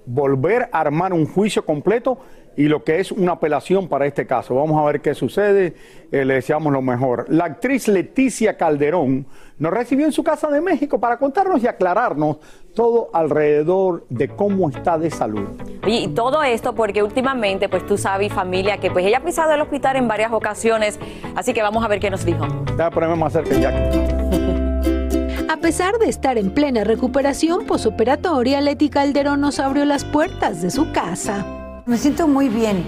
Volver 0.05 0.69
a 0.71 0.81
armar 0.81 1.13
un 1.13 1.25
juicio 1.25 1.65
completo 1.65 2.19
y 2.57 2.63
lo 2.63 2.83
que 2.83 2.99
es 2.99 3.11
una 3.11 3.33
apelación 3.33 3.87
para 3.87 4.05
este 4.05 4.25
caso. 4.25 4.55
Vamos 4.55 4.81
a 4.81 4.85
ver 4.85 5.01
qué 5.01 5.13
sucede. 5.13 5.75
Eh, 6.11 6.23
le 6.23 6.35
deseamos 6.35 6.71
lo 6.71 6.81
mejor. 6.81 7.25
La 7.29 7.45
actriz 7.45 7.87
Leticia 7.87 8.57
Calderón 8.57 9.25
nos 9.57 9.71
recibió 9.71 10.05
en 10.05 10.11
su 10.11 10.23
casa 10.23 10.49
de 10.49 10.61
México 10.61 10.99
para 10.99 11.17
contarnos 11.17 11.63
y 11.63 11.67
aclararnos 11.67 12.37
todo 12.73 13.09
alrededor 13.13 14.05
de 14.09 14.29
cómo 14.29 14.69
está 14.69 14.97
de 14.97 15.09
salud. 15.09 15.47
Y 15.85 16.09
todo 16.09 16.43
esto 16.43 16.75
porque 16.75 17.03
últimamente, 17.03 17.69
pues 17.69 17.85
tú 17.85 17.97
sabes, 17.97 18.31
familia, 18.33 18.77
que 18.77 18.91
pues 18.91 19.05
ella 19.05 19.17
ha 19.17 19.23
pisado 19.23 19.53
el 19.53 19.61
hospital 19.61 19.95
en 19.95 20.07
varias 20.07 20.31
ocasiones, 20.31 20.99
así 21.35 21.53
que 21.53 21.61
vamos 21.61 21.83
a 21.83 21.87
ver 21.87 21.99
qué 21.99 22.09
nos 22.09 22.25
dijo. 22.25 22.45
Déjame 22.71 22.91
ponerme 22.91 23.15
más 23.15 23.33
cerca. 23.33 23.49
A 25.47 25.57
pesar 25.57 25.97
de 25.97 26.09
estar 26.09 26.37
en 26.37 26.51
plena 26.51 26.83
recuperación 26.83 27.65
posoperatoria, 27.65 28.61
Leti 28.61 28.89
Calderón 28.89 29.41
nos 29.41 29.59
abrió 29.59 29.85
las 29.85 30.03
puertas 30.03 30.61
de 30.61 30.69
su 30.69 30.91
casa. 30.91 31.64
Me 31.87 31.99
siento 31.99 32.27
muy 32.27 32.49
bien. 32.49 32.87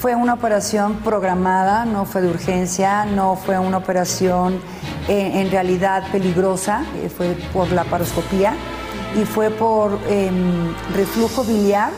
Fue 0.00 0.16
una 0.16 0.34
operación 0.34 0.96
programada, 1.04 1.84
no 1.84 2.04
fue 2.04 2.22
de 2.22 2.28
urgencia, 2.28 3.04
no 3.04 3.36
fue 3.36 3.56
una 3.56 3.76
operación 3.76 4.60
eh, 5.08 5.30
en 5.34 5.48
realidad 5.48 6.02
peligrosa, 6.10 6.82
eh, 6.96 7.08
fue 7.08 7.36
por 7.52 7.70
la 7.70 7.84
paroscopía 7.84 8.54
y 9.14 9.24
fue 9.24 9.50
por 9.50 9.96
em, 10.08 10.74
reflujo 10.92 11.44
biliar 11.44 11.92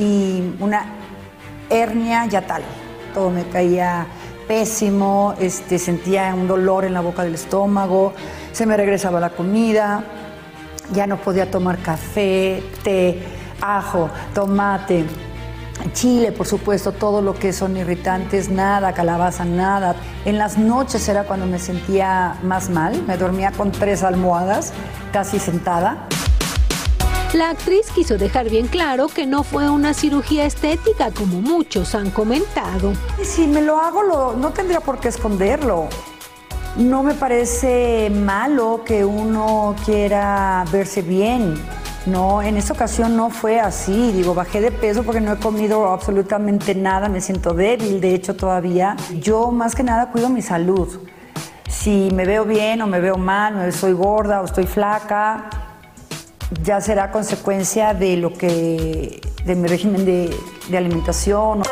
y 0.00 0.52
una 0.58 0.84
hernia 1.70 2.26
yatal. 2.26 2.62
Todo 3.14 3.30
me 3.30 3.44
caía 3.44 4.04
pésimo, 4.48 5.34
este, 5.38 5.78
sentía 5.78 6.34
un 6.34 6.48
dolor 6.48 6.86
en 6.86 6.94
la 6.94 7.02
boca 7.02 7.22
del 7.22 7.36
estómago, 7.36 8.14
se 8.50 8.66
me 8.66 8.76
regresaba 8.76 9.20
la 9.20 9.30
comida, 9.30 10.02
ya 10.92 11.06
no 11.06 11.18
podía 11.18 11.48
tomar 11.48 11.78
café, 11.78 12.64
té, 12.82 13.22
ajo, 13.60 14.10
tomate, 14.34 15.04
chile, 15.92 16.32
por 16.32 16.46
supuesto, 16.46 16.92
todo 16.92 17.22
lo 17.22 17.34
que 17.34 17.52
son 17.52 17.76
irritantes, 17.76 18.48
nada, 18.48 18.92
calabaza, 18.92 19.44
nada. 19.44 19.96
En 20.24 20.38
las 20.38 20.58
noches 20.58 21.08
era 21.08 21.24
cuando 21.24 21.46
me 21.46 21.58
sentía 21.58 22.36
más 22.42 22.70
mal, 22.70 23.02
me 23.06 23.16
dormía 23.16 23.52
con 23.52 23.72
tres 23.72 24.02
almohadas, 24.02 24.72
casi 25.12 25.38
sentada. 25.38 26.08
La 27.34 27.50
actriz 27.50 27.90
quiso 27.94 28.16
dejar 28.16 28.48
bien 28.48 28.68
claro 28.68 29.08
que 29.08 29.26
no 29.26 29.42
fue 29.42 29.68
una 29.68 29.92
cirugía 29.92 30.46
estética 30.46 31.10
como 31.10 31.42
muchos 31.42 31.94
han 31.94 32.10
comentado. 32.10 32.92
Si 33.22 33.46
me 33.46 33.60
lo 33.60 33.78
hago, 33.78 34.34
no 34.34 34.50
tendría 34.50 34.80
por 34.80 34.98
qué 34.98 35.08
esconderlo. 35.08 35.88
No 36.76 37.02
me 37.02 37.12
parece 37.14 38.08
malo 38.08 38.82
que 38.84 39.04
uno 39.04 39.74
quiera 39.84 40.64
verse 40.72 41.02
bien. 41.02 41.60
No, 42.10 42.42
en 42.42 42.56
esta 42.56 42.72
ocasión 42.72 43.16
no 43.16 43.28
fue 43.28 43.60
así. 43.60 44.12
Digo, 44.12 44.34
bajé 44.34 44.60
de 44.60 44.70
peso 44.70 45.02
porque 45.02 45.20
no 45.20 45.32
he 45.32 45.38
comido 45.38 45.88
absolutamente 45.88 46.74
nada, 46.74 47.08
me 47.08 47.20
siento 47.20 47.52
débil, 47.52 48.00
de 48.00 48.14
hecho 48.14 48.34
todavía. 48.34 48.96
Yo 49.20 49.50
más 49.50 49.74
que 49.74 49.82
nada 49.82 50.10
cuido 50.10 50.28
mi 50.28 50.40
salud. 50.40 50.88
Si 51.68 52.08
me 52.14 52.24
veo 52.24 52.44
bien 52.44 52.80
o 52.80 52.86
me 52.86 53.00
veo 53.00 53.16
mal, 53.16 53.56
me 53.56 53.72
soy 53.72 53.92
gorda 53.92 54.40
o 54.40 54.46
estoy 54.46 54.66
flaca, 54.66 55.50
ya 56.62 56.80
será 56.80 57.10
consecuencia 57.10 57.92
de 57.92 58.16
lo 58.16 58.32
que 58.32 59.20
de 59.44 59.54
mi 59.54 59.68
régimen 59.68 60.06
de, 60.06 60.34
de 60.70 60.78
alimentación. 60.78 61.62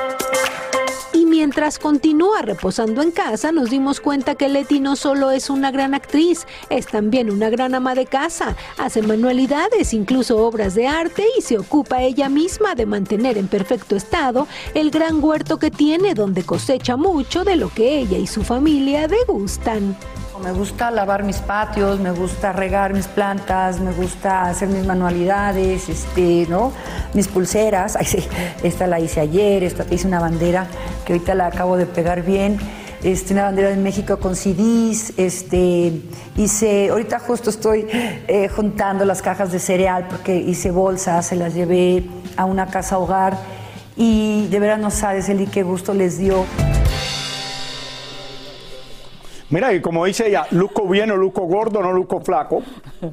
Mientras 1.46 1.78
continúa 1.78 2.42
reposando 2.42 3.02
en 3.02 3.12
casa, 3.12 3.52
nos 3.52 3.70
dimos 3.70 4.00
cuenta 4.00 4.34
que 4.34 4.48
Leti 4.48 4.80
no 4.80 4.96
solo 4.96 5.30
es 5.30 5.48
una 5.48 5.70
gran 5.70 5.94
actriz, 5.94 6.44
es 6.70 6.88
también 6.88 7.30
una 7.30 7.50
gran 7.50 7.72
ama 7.72 7.94
de 7.94 8.04
casa. 8.04 8.56
Hace 8.78 9.00
manualidades, 9.00 9.94
incluso 9.94 10.44
obras 10.44 10.74
de 10.74 10.88
arte 10.88 11.24
y 11.38 11.42
se 11.42 11.56
ocupa 11.56 12.02
ella 12.02 12.28
misma 12.28 12.74
de 12.74 12.86
mantener 12.86 13.38
en 13.38 13.46
perfecto 13.46 13.94
estado 13.94 14.48
el 14.74 14.90
gran 14.90 15.22
huerto 15.22 15.60
que 15.60 15.70
tiene 15.70 16.14
donde 16.14 16.42
cosecha 16.42 16.96
mucho 16.96 17.44
de 17.44 17.54
lo 17.54 17.68
que 17.68 18.00
ella 18.00 18.18
y 18.18 18.26
su 18.26 18.42
familia 18.42 19.06
degustan. 19.06 19.96
Me 20.42 20.52
gusta 20.52 20.90
lavar 20.90 21.22
mis 21.24 21.38
patios, 21.38 21.98
me 21.98 22.10
gusta 22.10 22.52
regar 22.52 22.92
mis 22.92 23.06
plantas, 23.06 23.80
me 23.80 23.92
gusta 23.92 24.42
hacer 24.42 24.68
mis 24.68 24.84
manualidades, 24.84 25.88
este, 25.88 26.46
¿no? 26.48 26.72
Mis 27.14 27.26
pulseras. 27.28 27.96
Esta 28.62 28.86
la 28.86 29.00
hice 29.00 29.20
ayer, 29.20 29.64
esta 29.64 29.86
hice 29.90 30.06
una 30.06 30.20
bandera 30.20 30.66
que 31.04 31.14
ahorita 31.14 31.34
la 31.34 31.46
acabo 31.46 31.76
de 31.76 31.86
pegar 31.86 32.22
bien. 32.22 32.58
Este, 33.02 33.32
una 33.32 33.44
bandera 33.44 33.70
de 33.70 33.76
México 33.76 34.18
con 34.18 34.36
CDs, 34.36 35.12
este, 35.16 36.02
hice, 36.36 36.88
ahorita 36.90 37.18
justo 37.18 37.50
estoy 37.50 37.86
eh, 37.90 38.48
juntando 38.54 39.04
las 39.04 39.22
cajas 39.22 39.52
de 39.52 39.58
cereal 39.58 40.06
porque 40.08 40.36
hice 40.36 40.70
bolsas, 40.70 41.26
se 41.26 41.36
las 41.36 41.54
llevé 41.54 42.04
a 42.36 42.44
una 42.44 42.66
casa 42.66 42.98
hogar 42.98 43.36
y 43.96 44.48
de 44.48 44.58
veras 44.58 44.80
no 44.80 44.90
sabes, 44.90 45.28
Eli, 45.28 45.46
qué 45.46 45.62
gusto 45.62 45.94
les 45.94 46.18
dio. 46.18 46.44
Mira, 49.50 49.72
y 49.72 49.80
como 49.80 50.04
dice 50.04 50.28
ella, 50.28 50.46
luzco 50.50 50.86
bien 50.88 51.10
o 51.10 51.16
luzco 51.16 51.42
gordo, 51.42 51.82
no 51.82 51.92
luzco 51.92 52.20
flaco. 52.20 52.62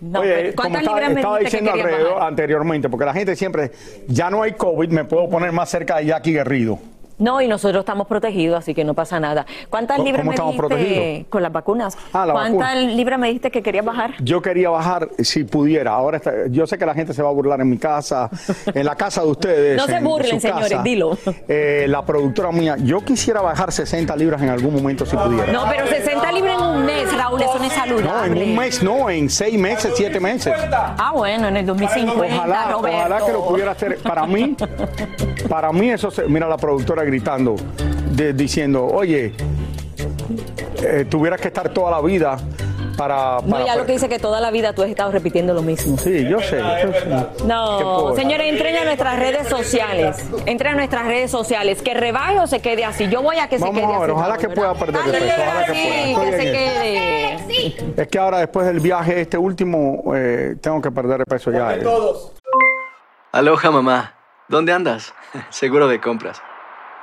No, 0.00 0.20
Oye, 0.20 0.54
como 0.54 0.70
¿cuántas 0.78 1.08
estaba, 1.08 1.38
diciendo 1.40 1.72
alrededor- 1.72 2.22
anteriormente, 2.22 2.88
porque 2.88 3.04
la 3.04 3.12
gente 3.12 3.34
siempre, 3.34 3.72
ya 4.06 4.30
no 4.30 4.42
hay 4.44 4.52
COVID, 4.52 4.90
me 4.90 5.04
puedo 5.04 5.28
poner 5.28 5.50
más 5.50 5.68
cerca 5.70 5.96
de 5.96 6.06
Jackie 6.06 6.34
Guerrido. 6.34 6.78
No, 7.18 7.40
y 7.40 7.48
nosotros 7.48 7.80
estamos 7.80 8.06
protegidos, 8.06 8.58
así 8.58 8.74
que 8.74 8.84
no 8.84 8.94
pasa 8.94 9.18
nada. 9.18 9.44
¿Cuántas 9.70 9.96
¿Cómo- 9.96 10.06
libras 10.06 10.20
cómo 10.22 10.30
me 10.30 10.34
estamos 10.34 10.52
dijiste 10.54 10.68
protegidos? 10.68 11.26
con 11.28 11.42
las 11.42 11.52
vacunas? 11.52 11.98
Ah, 12.12 12.26
la 12.26 12.32
¿Cuántas 12.32 12.74
vacuna. 12.74 12.74
libras 12.92 13.18
me 13.18 13.26
dijiste 13.28 13.50
que 13.50 13.62
querías 13.62 13.84
bajar? 13.84 14.14
Yo 14.20 14.40
quería 14.40 14.70
bajar 14.70 15.08
si 15.18 15.44
pudiera. 15.44 15.92
Ahora 15.92 16.18
está- 16.18 16.32
yo 16.48 16.66
sé 16.66 16.78
que 16.78 16.86
la 16.86 16.94
gente 16.94 17.12
se 17.12 17.22
va 17.22 17.28
a 17.28 17.32
burlar 17.32 17.60
en 17.60 17.68
mi 17.70 17.78
casa, 17.78 18.30
en 18.72 18.86
la 18.86 18.94
casa 18.94 19.22
de 19.22 19.28
ustedes. 19.28 19.76
No 19.76 19.86
se 19.86 19.96
en 19.96 20.04
burlen, 20.04 20.40
señores, 20.40 20.68
casa. 20.70 20.82
dilo. 20.82 21.18
Eh, 21.48 21.86
la 21.88 22.04
productora 22.04 22.52
mía, 22.52 22.76
yo 22.78 23.00
quisiera 23.00 23.40
bajar 23.40 23.72
60 23.72 24.14
libras 24.16 24.40
en 24.42 24.50
algún 24.50 24.72
momento 24.74 25.04
si 25.04 25.16
pudiera. 25.16 25.52
No, 25.52 25.64
pero 25.68 25.86
60 25.86 26.30
libras 26.32 26.56
en 26.58 26.64
un 26.64 26.86
mes, 26.86 27.16
Raúl, 27.16 27.42
eso 27.42 27.58
no 27.58 27.64
es 27.64 27.70
No, 27.76 27.84
saludable. 27.84 28.42
en 28.42 28.48
un 28.50 28.56
mes 28.56 28.82
no, 28.82 29.10
en 29.10 29.28
seis 29.28 29.58
meses, 29.58 29.92
siete 29.96 30.20
meses. 30.20 30.54
Ah, 30.72 31.10
bueno, 31.14 31.48
en 31.48 31.56
el 31.56 31.66
2050, 31.66 32.36
Ojalá, 32.36 32.70
Roberto. 32.72 32.96
ojalá 32.98 33.26
que 33.26 33.32
lo 33.32 33.44
pudiera 33.46 33.70
hacer. 33.72 33.98
Para 33.98 34.26
mí, 34.26 34.56
para 35.48 35.72
mí 35.72 35.90
eso, 35.90 36.10
se- 36.10 36.24
mira 36.28 36.46
la 36.48 36.56
productora 36.56 37.02
gritando, 37.08 37.56
de- 38.12 38.32
diciendo, 38.32 38.86
oye, 38.86 39.34
eh, 40.82 41.04
tuvieras 41.08 41.40
que 41.40 41.48
estar 41.48 41.68
toda 41.70 41.90
la 41.90 42.00
vida 42.00 42.36
para... 42.96 43.38
No, 43.42 43.50
para- 43.50 43.64
ya 43.66 43.76
lo 43.76 43.86
que 43.86 43.92
dice 43.92 44.08
que 44.08 44.18
toda 44.18 44.40
la 44.40 44.50
vida 44.50 44.72
tú 44.72 44.82
has 44.82 44.88
estado 44.90 45.10
repitiendo 45.12 45.54
lo 45.54 45.62
mismo. 45.62 45.96
Sí, 45.98 46.26
yo 46.28 46.40
sé. 46.40 46.58
yo 46.58 46.92
sé. 46.92 47.04
¿Qué 47.38 47.44
No, 47.44 48.14
señores, 48.16 48.48
entren 48.52 48.76
a 48.76 48.84
nuestras 48.84 49.18
redes 49.18 49.48
sociales. 49.48 50.16
Entren 50.46 50.74
a 50.74 50.76
nuestras 50.76 51.06
redes 51.06 51.30
sociales. 51.30 51.80
Que 51.82 51.94
rebaje 51.94 52.38
o 52.40 52.46
se 52.46 52.60
quede 52.60 52.84
así. 52.84 53.08
Yo 53.08 53.22
voy 53.22 53.38
a 53.38 53.48
que 53.48 53.58
Vamos 53.58 53.76
se 53.76 53.80
quede 53.82 53.94
a 53.94 53.98
ver, 54.00 54.10
así. 54.10 54.18
ojalá 54.18 54.36
que 54.36 54.46
¿verdad? 54.48 54.62
pueda 54.62 54.74
perder 54.74 55.02
peso, 55.12 55.24
ojalá 55.42 55.64
que 55.66 55.72
pueda. 55.72 56.08
Estoy 56.10 56.24
que 56.24 56.36
se 56.36 56.44
quede. 56.52 58.02
Es 58.02 58.08
que 58.08 58.18
ahora 58.18 58.38
después 58.38 58.66
del 58.66 58.80
viaje 58.80 59.20
este 59.20 59.38
último, 59.38 60.02
eh, 60.16 60.56
tengo 60.60 60.80
que 60.82 60.90
perder 60.90 61.18
de 61.18 61.24
peso 61.24 61.50
ya. 61.52 61.74
eh. 61.76 61.82
Aloha 63.32 63.70
mamá, 63.70 64.14
¿dónde 64.48 64.72
andas? 64.72 65.14
Seguro 65.50 65.86
de 65.86 66.00
compras. 66.00 66.40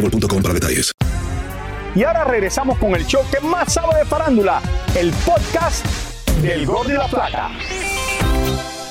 boostmobile.com 0.00 0.42
para 0.42 0.54
detalles. 0.54 0.92
Y 1.94 2.04
ahora 2.04 2.24
regresamos 2.24 2.78
con 2.78 2.94
el 2.94 3.04
show 3.04 3.22
que 3.30 3.44
más 3.44 3.72
sabe 3.72 3.98
de 3.98 4.04
farándula, 4.04 4.60
el 4.96 5.10
podcast 5.26 5.84
del 6.40 6.64
Gordo 6.64 6.90
y 6.90 6.96
la 6.96 7.08
Plata. 7.08 7.50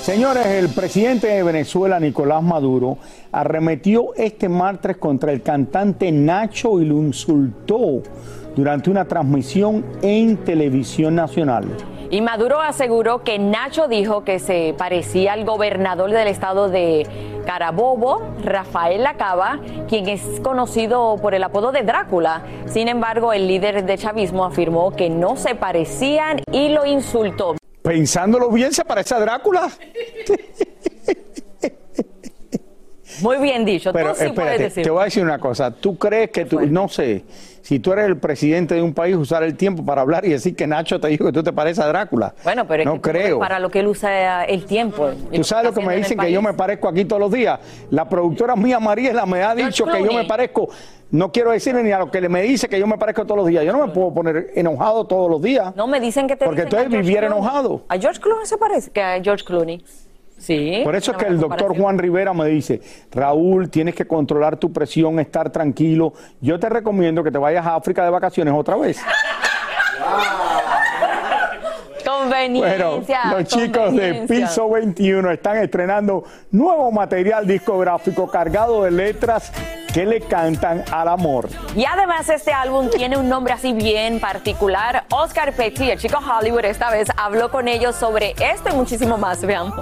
Señores, 0.02 0.46
el 0.48 0.70
presidente 0.70 1.28
de 1.28 1.44
Venezuela, 1.44 2.00
Nicolás 2.00 2.44
Maduro, 2.44 2.98
arremetió 3.32 4.14
este 4.16 4.50
martes 4.50 4.98
contra 4.98 5.32
el 5.32 5.42
cantante 5.42 6.12
Nacho 6.12 6.82
y 6.82 6.86
lo 6.86 6.96
insultó 6.96 8.02
durante 8.56 8.90
una 8.90 9.06
transmisión 9.06 9.86
en 10.02 10.38
televisión 10.38 11.16
nacional. 11.16 11.66
Y 12.12 12.22
Maduro 12.22 12.60
aseguró 12.60 13.24
que 13.24 13.38
Nacho 13.38 13.88
dijo 13.88 14.24
que 14.24 14.40
se 14.40 14.74
parecía 14.76 15.34
al 15.34 15.46
gobernador 15.46 16.10
del 16.10 16.28
estado 16.28 16.68
de 16.68 17.06
Carabobo, 17.46 18.34
Rafael 18.44 19.04
Lacaba, 19.04 19.60
quien 19.88 20.10
es 20.10 20.40
conocido 20.42 21.18
por 21.22 21.36
el 21.36 21.44
apodo 21.44 21.72
de 21.72 21.84
Drácula. 21.84 22.42
Sin 22.66 22.88
embargo, 22.88 23.32
el 23.32 23.48
líder 23.48 23.86
de 23.86 23.98
chavismo 23.98 24.44
afirmó 24.44 24.96
que 24.96 25.12
no 25.12 25.36
se 25.36 25.54
parecían 25.54 26.42
y 26.52 26.70
lo 26.70 26.84
insultó. 26.84 27.56
Pensándolo 27.84 28.50
bien, 28.50 28.74
se 28.74 28.84
parece 28.84 29.14
a 29.14 29.20
Drácula. 29.20 29.70
Muy 33.22 33.38
bien 33.38 33.66
dicho. 33.66 33.92
Pero 33.94 34.14
tú 34.14 34.20
sí 34.20 34.30
puedes 34.34 34.60
decir. 34.60 34.84
te 34.84 34.90
voy 34.90 35.02
a 35.02 35.06
decir 35.06 35.24
una 35.24 35.40
cosa. 35.40 35.72
¿Tú 35.72 35.98
crees 35.98 36.32
que 36.32 36.46
tú, 36.46 36.60
no 36.62 36.88
sé, 36.88 37.24
si 37.62 37.80
tú 37.80 37.92
eres 37.94 38.06
el 38.06 38.18
presidente 38.18 38.76
de 38.76 38.82
un 38.82 38.94
país, 38.94 39.16
usar 39.16 39.44
el 39.44 39.56
tiempo 39.56 39.86
para 39.86 40.02
hablar 40.02 40.26
y 40.26 40.30
decir 40.30 40.56
que 40.56 40.66
Nacho 40.68 41.00
te 41.00 41.08
dijo 41.08 41.26
que 41.26 41.32
tú 41.32 41.44
te 41.44 41.54
pareces 41.54 41.84
a 41.84 41.88
Drácula? 41.88 42.34
Bueno, 42.44 42.68
pero 42.68 42.84
es 42.84 42.86
no 42.86 42.94
que 42.94 43.00
tú- 43.00 43.10
creo. 43.10 43.40
para 43.40 43.60
lo 43.60 43.70
que 43.70 43.80
él 43.80 43.88
usa 43.88 44.46
el 44.46 44.66
tiempo. 44.66 45.10
Tú 45.34 45.44
sabes 45.44 45.66
lo 45.66 45.74
que 45.74 45.86
me 45.86 45.96
dicen 45.96 46.18
que 46.18 46.32
yo 46.32 46.42
me 46.42 46.54
parezco 46.54 46.88
aquí 46.88 47.06
todos 47.06 47.20
los 47.22 47.32
días. 47.32 47.60
La 47.92 48.08
productora 48.08 48.56
mía 48.56 48.80
Mariela 48.80 49.26
me 49.26 49.44
ha 49.44 49.54
dicho 49.56 49.86
que 49.86 50.04
yo 50.04 50.14
me 50.14 50.26
parezco. 50.26 50.70
No 51.12 51.32
quiero 51.32 51.50
decirle 51.50 51.82
ni 51.82 51.92
a 51.92 51.98
lo 51.98 52.12
que 52.12 52.22
le 52.22 52.30
me 52.30 52.44
dice 52.44 52.70
que 52.70 52.80
yo 52.80 52.86
me 52.86 52.96
parezco 53.00 53.24
todos 53.26 53.38
los 53.38 53.48
días. 53.48 53.66
Yo 53.66 53.72
no 53.74 53.84
me 53.88 53.92
puedo 53.92 54.14
poner 54.14 54.52
enojado 54.54 55.08
todos 55.08 55.28
los 55.28 55.42
días. 55.42 55.76
No, 55.76 55.88
me 55.88 56.00
dicen 56.00 56.28
que 56.28 56.36
te 56.36 56.46
Porque 56.46 56.62
entonces 56.62 56.88
viviera 56.90 57.26
Clooney. 57.28 57.44
enojado. 57.44 57.82
A 57.90 57.98
George 57.98 58.20
Clooney 58.22 58.46
se 58.46 58.58
parece 58.60 58.92
que 58.92 59.02
a 59.02 59.20
George 59.20 59.44
Clooney. 59.44 59.84
Sí. 60.40 60.82
Por 60.84 60.96
eso 60.96 61.12
es 61.12 61.18
que 61.18 61.26
el 61.26 61.40
doctor. 61.40 61.78
Juan 61.78 61.98
Rivera 61.98 62.34
me 62.34 62.48
dice, 62.48 62.82
Raúl, 63.12 63.70
tienes 63.70 63.94
que 63.94 64.08
controlar 64.08 64.58
tu 64.58 64.74
presión, 64.74 65.20
estar 65.20 65.52
tranquilo. 65.52 66.14
Yo 66.42 66.60
te 66.60 66.68
recomiendo 66.70 67.24
que 67.24 67.32
te 67.32 67.38
vayas 67.38 67.66
a 67.66 67.76
África 67.76 68.04
de 68.04 68.10
vacaciones 68.10 68.54
otra 68.56 68.76
vez. 68.76 69.00
Conveniencia. 72.06 73.22
Bueno, 73.24 73.38
los 73.40 73.48
chicos 73.48 73.94
de. 73.94 74.26
Piso 74.28 74.70
21 74.70 75.32
están 75.32 75.58
estrenando 75.58 76.24
nuevo 76.52 76.92
material 76.92 77.46
discográfico 77.46 78.28
cargado 78.28 78.84
de 78.84 78.92
letras 78.92 79.52
que 79.94 80.06
le 80.06 80.22
cantan 80.22 80.84
al 80.92 81.08
amor. 81.08 81.50
Y 81.76 81.86
además 81.86 82.30
este 82.30 82.54
álbum 82.54 82.90
tiene 82.90 83.18
un 83.18 83.30
nombre 83.30 83.54
así 83.54 83.74
bien 83.74 84.20
particular. 84.20 85.06
Oscar 85.10 85.54
Petty, 85.54 85.92
el 85.92 86.00
chico 86.00 86.20
Hollywood, 86.20 86.66
esta 86.66 86.90
vez 86.90 87.10
habló 87.18 87.50
con 87.52 87.68
ellos 87.68 87.96
sobre 87.96 88.36
esto 88.40 88.70
y 88.70 88.74
muchísimo 88.74 89.18
más. 89.18 89.42
Veamos. 89.42 89.74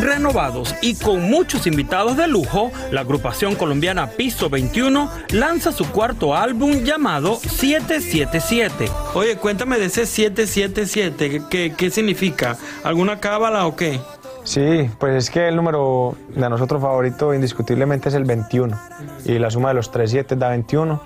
Renovados 0.00 0.74
y 0.80 0.94
con 0.96 1.22
muchos 1.22 1.66
invitados 1.66 2.16
de 2.16 2.26
lujo, 2.26 2.72
la 2.90 3.02
agrupación 3.02 3.54
colombiana 3.54 4.08
Piso 4.08 4.48
21 4.48 5.10
lanza 5.30 5.70
su 5.70 5.90
cuarto 5.90 6.34
álbum 6.34 6.82
llamado 6.82 7.36
777. 7.36 8.90
Oye, 9.14 9.36
cuéntame 9.36 9.78
de 9.78 9.86
ese 9.86 10.06
777, 10.06 11.30
¿qué, 11.30 11.42
qué, 11.48 11.74
qué 11.76 11.90
significa? 11.90 12.56
¿Alguna 12.82 13.20
cábala 13.20 13.66
o 13.66 13.76
qué? 13.76 14.00
Sí, 14.44 14.90
pues 14.98 15.14
es 15.14 15.30
que 15.30 15.46
el 15.46 15.56
número 15.56 16.16
de 16.34 16.48
nosotros 16.48 16.82
favorito 16.82 17.32
indiscutiblemente 17.32 18.08
es 18.08 18.14
el 18.14 18.24
21 18.24 18.76
y 19.24 19.38
la 19.38 19.50
suma 19.50 19.68
de 19.68 19.74
los 19.74 19.90
tres 19.90 20.10
7 20.10 20.34
da 20.36 20.48
21. 20.48 21.00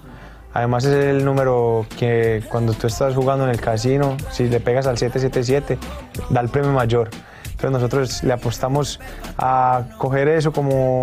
Además 0.54 0.84
es 0.86 1.04
el 1.04 1.22
número 1.22 1.84
que 1.98 2.42
cuando 2.48 2.72
tú 2.72 2.86
estás 2.86 3.14
jugando 3.14 3.44
en 3.44 3.50
el 3.50 3.60
casino, 3.60 4.16
si 4.30 4.48
le 4.48 4.58
pegas 4.58 4.86
al 4.86 4.96
777, 4.96 5.78
da 6.30 6.40
el 6.40 6.48
premio 6.48 6.72
mayor. 6.72 7.10
Entonces 7.44 7.70
nosotros 7.70 8.22
le 8.22 8.32
apostamos 8.32 9.00
a 9.36 9.82
coger 9.98 10.28
eso 10.28 10.52
como, 10.52 11.02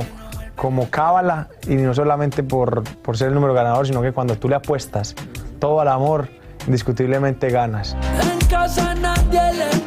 como 0.56 0.90
cábala 0.90 1.50
y 1.68 1.76
no 1.76 1.94
solamente 1.94 2.42
por, 2.42 2.84
por 3.02 3.16
ser 3.16 3.28
el 3.28 3.36
número 3.36 3.54
ganador, 3.54 3.86
sino 3.86 4.02
que 4.02 4.12
cuando 4.12 4.36
tú 4.38 4.50
le 4.50 4.56
apuestas 4.56 5.16
todo 5.60 5.82
al 5.82 5.88
amor, 5.88 6.30
indiscutiblemente 6.66 7.52
ganas. 7.52 7.96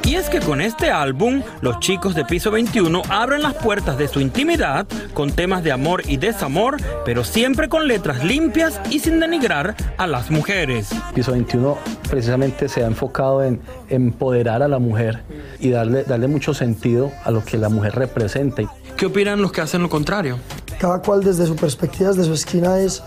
Y 0.05 0.15
es 0.15 0.29
que 0.29 0.41
con 0.41 0.61
este 0.61 0.91
álbum, 0.91 1.43
los 1.61 1.81
chicos 1.81 2.15
de 2.15 2.25
Piso 2.25 2.51
21 2.51 3.03
abren 3.09 3.43
las 3.43 3.55
puertas 3.55 3.99
de 3.99 4.07
su 4.09 4.21
intimidad 4.21 4.87
con 5.15 5.33
temas 5.33 5.65
de 5.65 5.73
amor 5.73 6.03
y 6.07 6.17
desamor, 6.17 6.77
pero 7.05 7.25
siempre 7.25 7.69
con 7.69 7.89
letras 7.89 8.23
limpias 8.25 8.81
y 8.91 9.01
sin 9.01 9.19
denigrar 9.19 9.75
a 9.97 10.07
las 10.07 10.31
mujeres. 10.31 10.91
Piso 11.15 11.33
21 11.33 11.77
precisamente 12.11 12.69
se 12.69 12.85
ha 12.85 12.87
enfocado 12.87 13.43
en 13.43 13.61
empoderar 13.89 14.63
a 14.63 14.69
la 14.69 14.79
mujer 14.79 15.23
y 15.59 15.71
darle, 15.71 16.05
darle 16.05 16.29
mucho 16.29 16.55
sentido 16.55 17.11
a 17.25 17.31
lo 17.31 17.45
que 17.45 17.59
la 17.59 17.69
mujer 17.69 17.95
representa. 17.95 18.63
¿Qué 18.97 19.07
opinan 19.07 19.43
los 19.43 19.53
que 19.53 19.61
hacen 19.61 19.83
lo 19.83 19.89
contrario? 19.89 20.39
Cada 20.79 21.01
cual 21.01 21.23
desde 21.25 21.47
su 21.47 21.57
perspectiva, 21.57 22.11
desde 22.11 22.25
su 22.25 22.33
esquina, 22.35 22.79
es, 22.79 23.03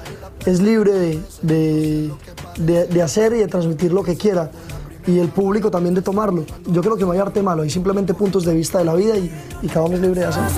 es 0.45 0.60
libre 0.62 0.91
de, 0.91 1.19
de- 1.43 2.12
de- 2.58 2.88
de 2.88 3.01
hacer 3.01 3.34
y 3.34 3.38
de 3.39 3.47
transmitir 3.47 3.93
lo 3.93 4.03
que 4.03 4.17
quiera. 4.17 4.51
Y 5.10 5.19
el 5.19 5.30
público 5.30 5.72
también 5.72 5.95
de 5.95 6.02
tomarlo. 6.02 6.45
Yo 6.67 6.82
creo 6.82 6.95
que 6.95 7.04
no 7.04 7.12
hay 7.12 7.19
arte 7.19 7.41
malo, 7.41 7.63
hay 7.63 7.69
simplemente 7.69 8.13
puntos 8.13 8.45
de 8.45 8.54
vista 8.54 8.78
de 8.78 8.86
la 8.86 8.93
vida 8.93 9.17
y, 9.17 9.32
y 9.62 9.67
cada 9.67 9.86
uno 9.86 9.95
es 9.95 10.02
libre 10.02 10.22
de 10.22 10.28
hacerlo. 10.28 10.50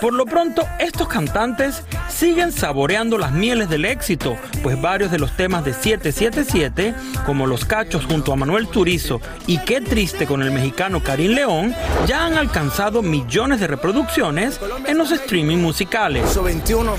Por 0.00 0.12
lo 0.12 0.26
pronto, 0.26 0.62
estos 0.78 1.08
cantantes 1.08 1.82
siguen 2.08 2.52
saboreando 2.52 3.18
las 3.18 3.32
mieles 3.32 3.68
del 3.68 3.84
éxito, 3.84 4.36
pues 4.62 4.80
varios 4.80 5.10
de 5.10 5.18
los 5.18 5.36
temas 5.36 5.64
de 5.64 5.72
777, 5.72 6.94
como 7.26 7.46
Los 7.46 7.64
Cachos 7.64 8.04
junto 8.06 8.32
a 8.32 8.36
Manuel 8.36 8.68
Turizo 8.68 9.20
y 9.46 9.58
Qué 9.58 9.80
triste 9.80 10.26
con 10.26 10.42
el 10.42 10.52
mexicano 10.52 11.02
Karim 11.02 11.32
León, 11.32 11.74
ya 12.06 12.26
han 12.26 12.34
alcanzado 12.34 13.02
millones 13.02 13.58
de 13.58 13.66
reproducciones 13.66 14.60
en 14.86 14.98
los 14.98 15.10
streaming 15.10 15.58
musicales. 15.58 16.40
21. 16.40 16.92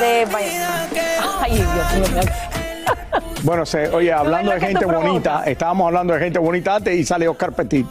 De... 0.00 0.26
Ay, 1.40 1.54
Dios 1.54 2.10
mío. 2.10 2.20
Bueno, 3.42 3.64
se- 3.66 3.88
oye, 3.90 4.12
hablando 4.12 4.52
de 4.52 4.60
gente 4.60 4.84
bonita, 4.86 5.44
estábamos 5.46 5.86
hablando 5.86 6.14
de 6.14 6.20
gente 6.20 6.38
bonita 6.38 6.76
antes 6.76 6.94
y 6.96 7.04
sale 7.04 7.28
Oscar 7.28 7.52
Petit. 7.52 7.86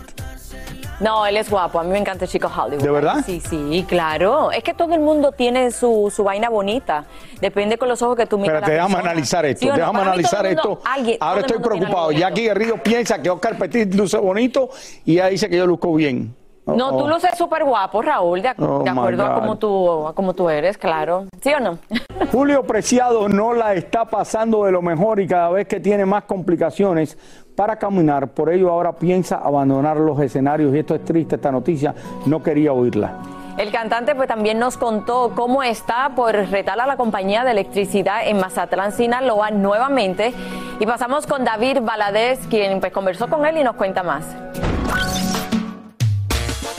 No, 1.01 1.25
él 1.25 1.35
es 1.35 1.49
guapo. 1.49 1.79
A 1.79 1.83
mí 1.83 1.89
me 1.91 1.97
encanta 1.99 2.23
el 2.23 2.31
chico 2.31 2.47
Hollywood. 2.47 2.81
¿De 2.81 2.89
verdad? 2.89 3.17
Sí, 3.25 3.41
sí, 3.41 3.85
claro. 3.87 4.51
Es 4.53 4.63
que 4.63 4.73
todo 4.73 4.93
el 4.93 5.01
mundo 5.01 5.33
tiene 5.33 5.71
su, 5.71 6.11
su 6.13 6.23
vaina 6.23 6.49
bonita. 6.49 7.03
Depende 7.41 7.77
con 7.77 7.89
los 7.89 8.01
ojos 8.01 8.15
que 8.15 8.25
tú 8.25 8.37
miras. 8.37 8.63
A 8.63 8.67
la 8.67 8.73
déjame 8.73 8.95
analizar 8.95 9.45
esto, 9.45 9.59
¿Sí 9.59 9.65
no? 9.67 9.75
déjame 9.75 9.99
analizar 10.01 10.45
mundo- 10.45 10.61
esto. 10.61 10.81
alguien- 10.89 11.17
Ahora 11.19 11.41
estoy 11.41 11.59
preocupado. 11.59 12.11
Jackie 12.13 12.43
Guerrido 12.43 12.77
piensa 12.81 13.21
que 13.21 13.29
Oscar 13.29 13.57
Petit 13.57 13.93
luce 13.93 14.17
bonito 14.17 14.69
y 15.03 15.13
ella 15.15 15.27
dice 15.27 15.49
que 15.49 15.57
yo 15.57 15.67
luzco 15.67 15.93
bien. 15.93 16.33
Oh, 16.67 16.73
No, 16.75 16.89
tú 16.97 17.03
oh. 17.03 17.07
luces 17.07 17.31
súper 17.37 17.63
guapo, 17.63 18.01
Raúl, 18.01 18.41
de, 18.41 18.49
ac- 18.49 18.55
Oh, 18.59 18.83
de 18.83 18.89
acuerdo 18.89 19.25
a 19.25 19.35
cómo, 19.35 19.57
tú, 19.57 20.07
a 20.07 20.13
cómo 20.13 20.33
tú 20.33 20.49
eres, 20.49 20.77
claro. 20.77 21.25
¿Sí 21.41 21.51
o 21.53 21.59
no? 21.59 21.77
Julio 22.31 22.63
Preciado 22.63 23.29
no 23.29 23.53
la 23.53 23.73
está 23.75 24.05
pasando 24.05 24.65
de 24.65 24.71
lo 24.71 24.81
mejor 24.81 25.19
y 25.19 25.27
cada 25.27 25.49
vez 25.49 25.67
que 25.67 25.79
tiene 25.79 26.05
más 26.05 26.23
complicaciones 26.23 27.17
para 27.55 27.77
caminar, 27.77 28.29
por 28.29 28.49
ello 28.51 28.69
ahora 28.71 28.93
piensa 28.93 29.37
abandonar 29.37 29.97
los 29.97 30.19
escenarios 30.19 30.73
y 30.75 30.79
esto 30.79 30.95
es 30.95 31.05
triste, 31.05 31.35
esta 31.35 31.51
noticia, 31.51 31.93
no 32.25 32.41
quería 32.43 32.73
oírla. 32.73 33.13
El 33.57 33.71
cantante 33.71 34.15
pues 34.15 34.27
también 34.27 34.59
nos 34.59 34.75
contó 34.75 35.31
cómo 35.33 35.63
está 35.63 36.11
por 36.13 36.33
retar 36.33 36.77
a 36.81 36.85
la 36.85 36.97
compañía 36.97 37.45
de 37.45 37.51
electricidad 37.51 38.27
en 38.27 38.37
Mazatlán, 38.37 38.91
Sinaloa 38.91 39.51
nuevamente. 39.51 40.33
Y 40.81 40.85
pasamos 40.85 41.25
con 41.25 41.45
David 41.45 41.77
Valadez, 41.81 42.45
quien 42.47 42.81
pues 42.81 42.91
conversó 42.91 43.29
con 43.29 43.45
él 43.45 43.57
y 43.57 43.63
nos 43.63 43.77
cuenta 43.77 44.03
más. 44.03 44.25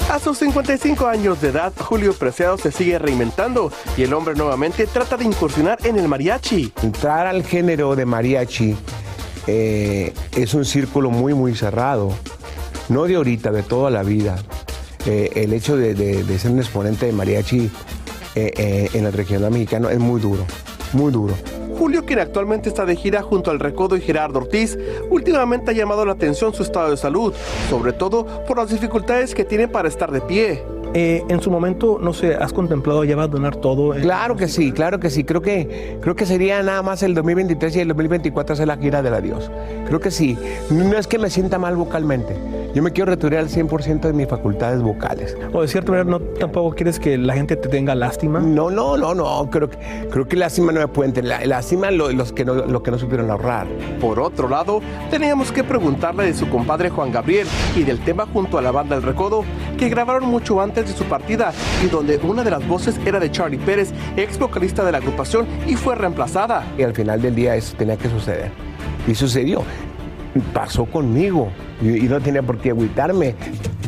A 0.08 0.20
sus 0.20 0.38
55 0.38 1.08
años 1.08 1.40
de 1.40 1.48
edad, 1.48 1.72
Julio 1.76 2.14
Preciado 2.14 2.56
se 2.56 2.70
sigue 2.70 2.96
reinventando 2.96 3.72
y 3.96 4.04
el 4.04 4.14
hombre 4.14 4.36
nuevamente 4.36 4.86
trata 4.86 5.16
de 5.16 5.24
incursionar 5.24 5.84
en 5.84 5.98
el 5.98 6.06
mariachi. 6.06 6.72
Entrar 6.80 7.26
al 7.26 7.42
género 7.42 7.96
de 7.96 8.06
mariachi 8.06 8.76
eh, 9.48 10.14
es 10.36 10.54
un 10.54 10.64
círculo 10.64 11.10
muy, 11.10 11.34
muy 11.34 11.56
cerrado. 11.56 12.12
No 12.88 13.04
de 13.04 13.16
ahorita, 13.16 13.50
de 13.50 13.64
toda 13.64 13.90
la 13.90 14.04
vida. 14.04 14.36
eh, 15.06 15.30
el 15.34 15.52
hecho 15.52 15.76
de, 15.76 16.24
ser 16.38 16.52
un 16.52 16.58
exponente 16.58 17.06
de 17.06 17.12
mariachi 17.12 17.68
eh, 18.36 18.88
en 18.92 19.06
el 19.06 19.12
regional 19.12 19.50
mexicano 19.50 19.90
es 19.90 19.98
muy 19.98 20.20
duro, 20.20 20.46
muy 20.92 21.10
duro. 21.10 21.34
Julio, 21.78 22.04
quien 22.06 22.18
actualmente 22.18 22.68
está 22.68 22.86
de 22.86 22.96
gira 22.96 23.22
junto 23.22 23.50
al 23.50 23.60
Recodo 23.60 23.96
y 23.96 24.00
Gerardo 24.00 24.38
Ortiz, 24.38 24.78
últimamente 25.10 25.70
ha 25.70 25.74
llamado 25.74 26.06
la 26.06 26.12
atención 26.12 26.54
su 26.54 26.62
estado 26.62 26.90
de 26.90 26.96
salud, 26.96 27.34
sobre 27.68 27.92
todo 27.92 28.26
por 28.46 28.56
las 28.56 28.70
dificultades 28.70 29.34
que 29.34 29.44
tiene 29.44 29.68
para 29.68 29.88
estar 29.88 30.10
de 30.10 30.20
pie. 30.22 30.62
Eh, 30.94 31.22
en 31.28 31.42
su 31.42 31.50
momento, 31.50 31.98
no 32.00 32.14
sé, 32.14 32.34
¿has 32.34 32.54
contemplado 32.54 33.04
ya 33.04 33.16
va 33.16 33.24
a 33.24 33.28
donar 33.28 33.56
todo? 33.56 33.90
Claro 33.90 34.36
que 34.36 34.48
sí, 34.48 34.72
claro 34.72 34.98
que 34.98 35.10
sí. 35.10 35.24
Creo 35.24 35.42
que, 35.42 35.98
creo 36.00 36.16
que 36.16 36.24
sería 36.24 36.62
nada 36.62 36.82
más 36.82 37.02
el 37.02 37.14
2023 37.14 37.76
y 37.76 37.80
el 37.80 37.88
2024 37.88 38.54
hacer 38.54 38.68
la 38.68 38.78
gira 38.78 39.02
del 39.02 39.12
adiós. 39.12 39.50
Creo 39.86 40.00
que 40.00 40.10
sí. 40.10 40.38
No 40.70 40.96
es 40.96 41.06
que 41.06 41.18
me 41.18 41.28
sienta 41.28 41.58
mal 41.58 41.76
vocalmente. 41.76 42.34
Yo 42.76 42.82
me 42.82 42.90
quiero 42.92 43.10
retirar 43.10 43.40
al 43.40 43.48
100% 43.48 44.00
de 44.02 44.12
mis 44.12 44.28
facultades 44.28 44.82
vocales. 44.82 45.34
O 45.54 45.62
de 45.62 45.68
cierta 45.68 45.92
manera, 45.92 46.10
¿no 46.10 46.20
tampoco 46.20 46.74
quieres 46.76 47.00
que 47.00 47.16
la 47.16 47.32
gente 47.32 47.56
te 47.56 47.70
tenga 47.70 47.94
lástima? 47.94 48.38
No, 48.40 48.70
no, 48.70 48.98
no, 48.98 49.14
no. 49.14 49.48
Creo 49.50 49.70
que, 49.70 49.78
creo 50.10 50.28
que 50.28 50.36
lástima 50.36 50.72
no 50.72 50.80
me 50.80 50.88
pueden 50.88 51.14
tener. 51.14 51.30
La- 51.30 51.46
Lástima 51.46 51.90
lo- 51.90 52.12
los 52.12 52.34
que 52.34 52.44
no, 52.44 52.52
lo 52.54 52.82
que 52.82 52.90
no 52.90 52.98
supieron 52.98 53.30
ahorrar. 53.30 53.66
Por 53.98 54.20
otro 54.20 54.46
lado, 54.46 54.82
teníamos 55.10 55.52
que 55.52 55.64
preguntarle 55.64 56.26
de 56.26 56.34
su 56.34 56.50
compadre 56.50 56.90
Juan 56.90 57.10
Gabriel 57.12 57.46
y 57.74 57.82
del 57.82 57.98
tema 58.00 58.26
junto 58.30 58.58
a 58.58 58.60
la 58.60 58.72
banda 58.72 58.94
El 58.96 59.02
Recodo, 59.04 59.42
que 59.78 59.88
grabaron 59.88 60.28
mucho 60.28 60.60
antes 60.60 60.86
de 60.86 60.92
su 60.92 61.04
partida 61.04 61.54
y 61.82 61.86
donde 61.88 62.18
una 62.18 62.44
de 62.44 62.50
las 62.50 62.68
voces 62.68 63.00
era 63.06 63.18
de 63.18 63.30
Charlie 63.30 63.56
Pérez, 63.56 63.90
ex 64.18 64.38
vocalista 64.38 64.84
de 64.84 64.92
la 64.92 64.98
agrupación, 64.98 65.46
y 65.66 65.76
fue 65.76 65.94
reemplazada. 65.94 66.62
Y 66.76 66.82
al 66.82 66.92
final 66.92 67.22
del 67.22 67.34
día 67.34 67.56
eso 67.56 67.74
tenía 67.74 67.96
que 67.96 68.10
suceder. 68.10 68.50
Y 69.08 69.14
sucedió. 69.14 69.62
Pasó 70.40 70.84
conmigo. 70.84 71.48
Y, 71.80 72.02
no 72.02 72.20
tenía 72.20 72.42
por 72.42 72.58
qué 72.58 72.70
agüitarme. 72.70 73.34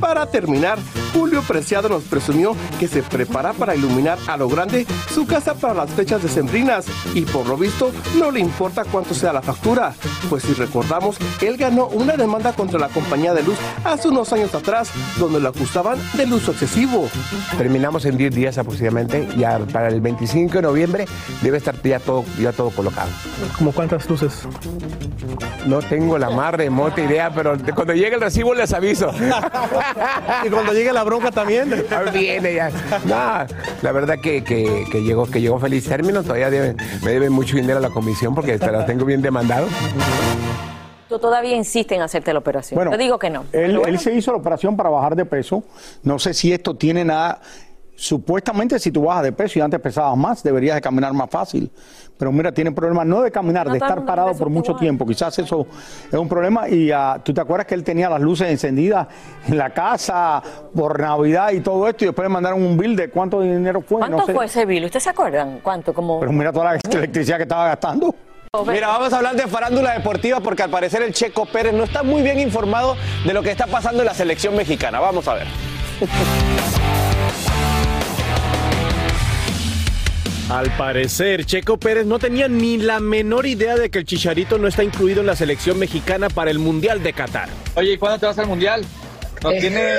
Para 0.01 0.27
terminar, 0.27 0.79
Julio 1.13 1.43
Preciado 1.43 1.89
nos 1.89 2.05
presumió 2.05 2.55
que 2.79 2.87
se 2.87 3.03
prepara 3.03 3.53
para 3.53 3.75
iluminar 3.75 4.19
a 4.27 4.37
lo 4.37 4.49
grande 4.49 4.87
su 5.13 5.27
casa 5.27 5.55
para 5.55 5.75
las 5.75 5.91
fechas 5.91 6.23
decembrinas 6.23 6.87
y 7.15 7.23
por 7.23 7.47
lo 7.47 7.57
visto 7.57 7.91
no 8.19 8.31
le 8.31 8.41
importa 8.41 8.85
cuánto 8.85 9.15
sea 9.15 9.33
la 9.33 9.43
factura, 9.43 9.95
pues 10.29 10.45
si 10.45 10.55
recordamos, 10.55 11.17
él 11.41 11.57
ganó 11.57 11.87
una 11.89 12.17
demanda 12.17 12.53
contra 12.53 12.79
la 12.79 12.89
compañía 12.89 13.35
de 13.35 13.43
luz 13.43 13.57
hace 13.85 14.09
unos 14.09 14.33
años 14.33 14.55
atrás 14.55 14.91
donde 15.19 15.41
lo 15.41 15.49
acusaban 15.49 15.99
del 16.15 16.33
uso 16.33 16.53
excesivo. 16.53 17.09
Terminamos 17.57 18.05
en 18.05 18.17
10 18.17 18.35
días 18.35 18.59
aproximadamente. 18.59 19.29
Ya 19.37 19.59
para 19.73 19.89
el 19.89 20.01
25 20.01 20.55
de 20.55 20.63
noviembre 20.63 21.05
debe 21.43 21.59
estar 21.59 21.81
ya 21.83 21.99
todo, 21.99 22.25
ya 22.39 22.53
todo 22.53 22.71
colocado. 22.71 23.11
¿Como 23.57 23.73
cuántas 23.73 24.09
luces? 24.09 24.47
No 25.67 25.81
tengo 25.81 26.19
la 26.19 26.31
más 26.31 26.55
remota 26.55 27.01
idea, 27.01 27.31
pero 27.35 27.57
cuando 27.75 27.95
llegue 27.95 28.15
el 28.15 28.21
recibo 28.21 28.55
les 28.55 28.73
aviso. 28.73 29.13
y 30.44 30.48
cuando 30.51 30.72
llegue 30.72 30.92
la 30.92 31.05
bronca 31.05 31.31
también. 31.31 31.85
Viene 32.12 32.55
ya. 32.55 32.70
No, 33.05 33.46
la 33.83 33.92
verdad 33.92 34.16
que, 34.22 34.42
que- 34.44 34.85
que 34.90 35.03
llegó, 35.03 35.27
que 35.27 35.40
llegó 35.40 35.59
feliz 35.59 35.87
término. 35.88 36.22
Todavía 36.22 36.51
deben- 36.51 36.77
me 37.03 37.11
deben 37.12 37.33
mucho 37.33 37.57
dinero 37.57 37.79
a 37.79 37.81
la 37.83 37.90
comisión 37.90 38.35
porque 38.35 38.59
te 38.59 38.70
la 38.72 38.85
tengo 38.87 39.05
bien 39.05 39.22
demandado. 39.22 39.66
Tú 41.09 41.18
todavía 41.18 41.57
insistes 41.57 41.96
en 41.96 42.03
hacerte 42.03 42.33
la 42.35 42.38
operación. 42.40 42.77
Bueno, 42.77 42.90
Yo 42.92 42.98
digo 42.98 43.18
que 43.18 43.31
no. 43.31 43.44
Él, 43.53 43.79
bueno. 43.79 43.87
él 43.94 43.98
se 43.98 44.14
hizo 44.14 44.31
la 44.33 44.38
operación 44.38 44.77
para 44.77 44.90
bajar 44.90 45.16
de 45.16 45.24
peso. 45.24 45.64
No 46.03 46.18
sé 46.18 46.35
si 46.35 46.53
esto 46.53 46.74
tiene 46.77 47.05
nada. 47.05 47.40
Supuestamente, 47.96 48.79
si 48.79 48.92
tú 48.92 49.03
bajas 49.05 49.24
de 49.24 49.33
peso 49.33 49.59
y 49.59 49.62
antes 49.62 49.81
pesabas 49.81 50.16
más, 50.16 50.42
deberías 50.42 50.77
de 50.77 50.81
caminar 50.83 51.12
más 51.14 51.29
fácil. 51.31 51.70
Pero 52.19 52.33
mira, 52.33 52.51
tiene 52.53 52.73
problemas 52.73 53.07
no 53.07 53.23
de 53.23 53.31
caminar, 53.31 53.67
No 53.67 53.73
de 53.73 53.79
estar 53.79 54.05
parado 54.05 54.35
por 54.35 54.51
mucho 54.51 54.73
igual. 54.73 54.81
tiempo. 54.81 55.07
Quizás 55.07 55.39
eso 55.39 55.67
es 56.11 56.19
un 56.19 56.29
problema. 56.29 56.69
Y 56.69 56.91
ah, 56.91 57.21
tú 57.23 57.33
te 57.33 57.41
acuerdas 57.41 57.67
que 57.67 57.75
él 57.75 57.85
tenía 57.85 58.11
las 58.11 58.21
luces 58.21 58.51
encendidas 58.51 59.07
en 59.47 59.57
la 59.57 59.71
casa 59.71 60.43
por 60.75 61.01
Navidad 61.01 61.53
y 61.53 61.61
todo 61.61 61.89
esto, 61.89 62.05
y 62.05 62.09
después 62.09 62.25
le 62.27 62.33
mandaron 62.33 62.61
un 62.63 62.77
bill 62.77 62.97
de 62.97 63.09
cuánto 63.09 63.41
dinero 63.41 63.81
fue. 63.81 63.99
¿Cuánto 63.99 64.19
no 64.19 64.27
sé. 64.27 64.35
fue 64.35 64.47
ese 64.47 64.67
bill? 64.67 64.85
¿Ustedes 64.87 65.05
se 65.05 65.11
acuerdan? 65.11 65.61
¿Cuánto? 65.63 65.95
Como... 65.95 66.19
Pero 66.19 66.33
mira 66.33 66.53
toda 66.53 66.73
la 66.75 66.81
electricidad 66.91 67.37
que 67.37 67.45
estaba 67.45 67.69
gastando. 67.69 68.15
Mira, 68.67 68.89
vamos 68.89 69.13
a 69.13 69.19
hablar 69.19 69.37
de 69.37 69.47
farándula 69.47 69.93
deportiva 69.93 70.41
porque 70.41 70.63
al 70.63 70.71
parecer 70.71 71.03
el 71.03 71.13
Checo 71.13 71.47
Pérez 71.47 71.75
no 71.75 71.85
está 71.85 72.03
muy 72.03 72.23
bien 72.23 72.41
informado 72.41 72.97
de 73.25 73.35
lo 73.35 73.43
que 73.43 73.51
está 73.51 73.67
pasando 73.67 74.01
en 74.01 74.07
la 74.07 74.15
selección 74.15 74.57
mexicana. 74.57 74.99
Vamos 75.01 75.29
a 75.29 75.35
ver. 75.35 75.47
Al 80.51 80.71
parecer, 80.79 81.45
Checo 81.45 81.77
Pérez 81.79 82.07
no 82.07 82.19
tenía 82.19 82.49
ni 82.49 82.79
la 82.79 83.01
menor 83.01 83.45
idea 83.47 83.77
de 83.77 83.91
que 83.91 83.99
el 83.99 84.07
Chicharito 84.07 84.57
no 84.57 84.67
está 84.67 84.83
incluido 84.83 85.21
en 85.21 85.27
la 85.27 85.37
selección 85.37 85.79
mexicana 85.79 86.31
para 86.31 86.51
el 86.51 86.59
Mundial 86.59 87.03
de 87.03 87.13
Qatar. 87.13 87.51
Oye, 87.75 87.93
¿y 87.93 87.99
cuándo 87.99 88.19
te 88.19 88.27
vas 88.27 88.39
al 88.39 88.47
mundial? 88.47 88.83
Nos, 89.43 89.55
tiene, 89.59 89.99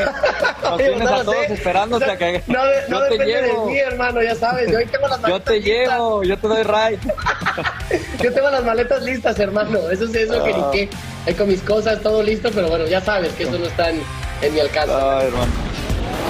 nos 0.63 0.77
tienes 0.77 0.99
No 0.99 1.07
a 1.07 1.17
lo 1.19 1.23
todos 1.23 1.45
sé. 1.47 1.53
esperándote 1.53 2.05
a 2.11 2.17
que 2.17 2.43
No, 2.47 2.59
no 2.89 2.99
yo 2.99 3.03
te 3.03 3.09
depende 3.11 3.25
llevo. 3.41 3.65
de 3.67 3.71
mí, 3.71 3.77
hermano, 3.79 4.21
ya 4.23 4.35
sabes. 4.35 4.71
Yo 4.71 4.79
tengo 4.91 5.07
las 5.07 5.17
Yo 5.17 5.21
maletas 5.21 5.43
te 5.45 5.59
listas. 5.59 5.73
llevo, 5.93 6.23
yo 6.23 6.37
te 6.37 6.47
doy 6.47 6.63
ride. 6.63 6.99
Yo 8.23 8.33
tengo 8.33 8.49
las 8.49 8.63
maletas 8.65 9.01
listas, 9.03 9.39
hermano. 9.39 9.89
Eso 9.89 10.03
es 10.05 10.13
eso 10.15 10.43
que 10.43 10.53
ni 10.53 10.59
Ah. 10.59 10.69
qué. 10.73 10.89
Ahí 11.25 11.33
con 11.35 11.47
mis 11.47 11.61
cosas, 11.61 12.01
todo 12.01 12.21
listo, 12.21 12.49
pero 12.53 12.67
bueno, 12.69 12.85
ya 12.87 12.99
sabes 13.01 13.31
que 13.33 13.43
eso 13.43 13.57
no 13.57 13.65
está 13.65 13.89
en, 13.91 14.01
en 14.41 14.53
mi 14.53 14.59
alcance. 14.59 14.93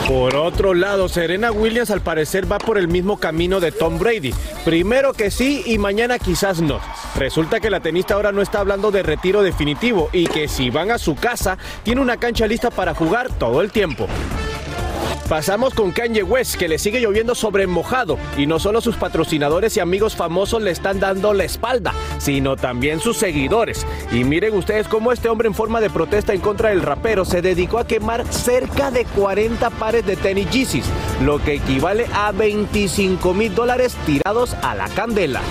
Por 0.09 0.35
otro 0.35 0.73
lado, 0.73 1.07
Serena 1.07 1.51
Williams 1.51 1.91
al 1.91 2.01
parecer 2.01 2.51
va 2.51 2.57
por 2.57 2.79
el 2.79 2.87
mismo 2.87 3.19
camino 3.19 3.59
de 3.59 3.71
Tom 3.71 3.99
Brady. 3.99 4.33
Primero 4.65 5.13
que 5.13 5.29
sí 5.29 5.61
y 5.67 5.77
mañana 5.77 6.17
quizás 6.17 6.63
no. 6.63 6.79
Resulta 7.15 7.59
que 7.59 7.69
la 7.69 7.79
tenista 7.79 8.15
ahora 8.15 8.31
no 8.31 8.41
está 8.41 8.59
hablando 8.59 8.89
de 8.89 9.03
retiro 9.03 9.43
definitivo 9.43 10.09
y 10.11 10.25
que 10.25 10.47
si 10.47 10.71
van 10.71 10.89
a 10.89 10.97
su 10.97 11.13
casa, 11.13 11.59
tiene 11.83 12.01
una 12.01 12.17
cancha 12.17 12.47
lista 12.47 12.71
para 12.71 12.95
jugar 12.95 13.31
todo 13.37 13.61
el 13.61 13.71
tiempo. 13.71 14.07
Pasamos 15.29 15.75
con 15.75 15.91
Kanye 15.91 16.23
West, 16.23 16.55
que 16.55 16.67
le 16.67 16.79
sigue 16.79 16.99
lloviendo 16.99 17.35
sobre 17.35 17.67
mojado, 17.67 18.17
y 18.35 18.47
no 18.47 18.57
solo 18.57 18.81
sus 18.81 18.95
patrocinadores 18.95 19.77
y 19.77 19.79
amigos 19.79 20.15
famosos 20.15 20.59
le 20.59 20.71
están 20.71 20.99
dando 20.99 21.35
la 21.35 21.43
espalda, 21.43 21.93
sino 22.17 22.55
también 22.55 22.99
sus 22.99 23.17
seguidores. 23.17 23.85
Y 24.11 24.23
miren 24.23 24.55
ustedes 24.55 24.87
cómo 24.87 25.11
este 25.11 25.29
hombre 25.29 25.47
en 25.47 25.53
forma 25.53 25.81
de 25.81 25.91
protesta 25.91 26.33
en 26.33 26.41
contra 26.41 26.69
del 26.69 26.81
rapero 26.81 27.25
se 27.25 27.43
dedicó 27.43 27.77
a 27.77 27.85
quemar 27.85 28.25
cerca 28.33 28.89
de 28.89 29.05
40 29.05 29.69
pares 29.69 30.03
de 30.03 30.15
tenis 30.15 30.49
Yeezys, 30.49 30.85
lo 31.23 31.37
que 31.37 31.53
equivale 31.53 32.07
a 32.11 32.31
25 32.31 33.31
mil 33.35 33.53
dólares 33.53 33.95
tirados 34.07 34.55
a 34.63 34.73
la 34.73 34.89
candela. 34.89 35.41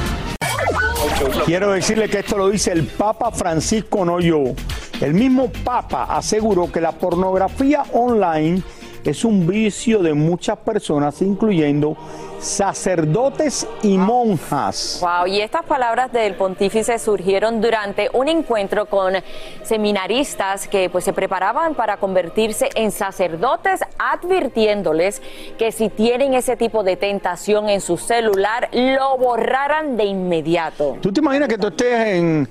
Quiero 1.47 1.71
decirle 1.71 2.09
que 2.09 2.19
esto 2.19 2.37
lo 2.37 2.49
dice 2.49 2.73
el 2.73 2.85
Papa 2.85 3.31
Francisco, 3.31 4.05
no 4.05 4.19
yo. 4.19 4.55
El 5.01 5.15
mismo 5.15 5.53
Papa 5.63 6.09
aseguró 6.11 6.73
que 6.73 6.81
la 6.81 6.91
pornografía 6.91 7.85
online 7.93 8.61
es 9.05 9.25
un 9.25 9.47
vicio 9.47 10.01
de 10.01 10.15
muchas 10.15 10.59
personas, 10.59 11.23
incluyendo 11.23 11.97
sacerdotes 12.41 13.67
y 13.83 13.99
monjas. 13.99 15.01
Wow, 15.01 15.27
y 15.27 15.41
estas 15.41 15.65
palabras 15.65 16.13
del 16.13 16.35
pontífice 16.35 16.99
surgieron 16.99 17.61
durante 17.61 18.11
un 18.13 18.29
encuentro 18.29 18.87
con 18.87 19.15
seminaristas 19.63 20.69
que 20.69 20.89
pues 20.89 21.05
se 21.05 21.13
preparaban 21.13 21.75
para 21.75 21.97
convertirse 21.97 22.69
en 22.75 22.93
sacerdotes, 22.93 23.81
advirtiéndoles 23.99 25.21
que 25.59 25.73
si 25.73 25.89
tienen 25.89 26.35
ese 26.35 26.57
tipo 26.57 26.83
de 26.85 26.97
tentación 26.97 27.69
en 27.69 27.81
su 27.81 27.97
celular, 27.97 28.69
lo 28.73 29.19
borraran 29.19 29.97
de 29.97 30.05
inmediato. 30.05 30.97
¿Tú 31.01 31.13
te 31.13 31.21
imaginas 31.21 31.49
que 31.49 31.59
tú 31.59 31.69
estés 31.69 32.07
en... 32.09 32.49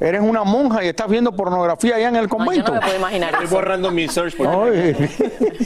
Eres 0.00 0.20
una 0.22 0.44
monja 0.44 0.84
y 0.84 0.88
estás 0.88 1.08
viendo 1.08 1.32
pornografía 1.34 1.96
allá 1.96 2.08
en 2.08 2.16
el 2.16 2.28
convento. 2.28 2.72
me 2.72 2.80
puedo 2.80 2.96
imaginar 2.96 3.30
Estoy 3.30 3.46
eso. 3.46 3.54
borrando 3.54 3.90
mi 3.90 4.08
search 4.08 4.36
por 4.36 4.46
Ay. 4.48 4.94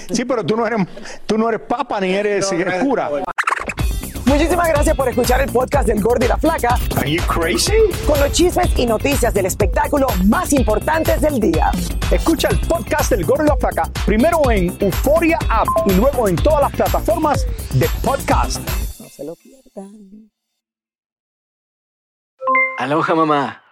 Sí, 0.12 0.24
pero 0.24 0.44
tú 0.44 0.56
no 0.56 0.66
eres, 0.66 0.86
tú 1.26 1.38
no 1.38 1.48
eres 1.48 1.60
papa 1.62 2.00
ni 2.00 2.14
eres 2.14 2.50
eh, 2.52 2.64
cura. 2.82 3.10
Muchísimas 4.26 4.68
gracias 4.68 4.94
por 4.94 5.08
escuchar 5.08 5.40
el 5.40 5.50
podcast 5.50 5.88
del 5.88 6.02
Gordo 6.02 6.26
y 6.26 6.28
la 6.28 6.36
Flaca. 6.36 6.76
Are 6.98 7.10
you 7.10 7.22
crazy? 7.26 7.72
Con 8.06 8.20
los 8.20 8.30
chismes 8.32 8.68
y 8.78 8.84
noticias 8.84 9.32
del 9.32 9.46
espectáculo 9.46 10.06
más 10.26 10.52
importantes 10.52 11.20
del 11.22 11.40
día. 11.40 11.70
Escucha 12.10 12.48
el 12.48 12.60
podcast 12.60 13.10
del 13.10 13.24
Gordo 13.24 13.44
y 13.44 13.48
la 13.48 13.56
Flaca 13.56 13.90
primero 14.04 14.38
en 14.50 14.76
Euforia 14.80 15.38
App 15.48 15.66
y 15.86 15.92
luego 15.94 16.28
en 16.28 16.36
todas 16.36 16.60
las 16.60 16.72
plataformas 16.72 17.46
de 17.72 17.88
podcast. 18.04 18.60
No 19.00 19.08
se 19.08 19.24
lo 19.24 19.34
pierdan. 19.34 20.30
Aloha 22.78 23.14
mamá. 23.14 23.62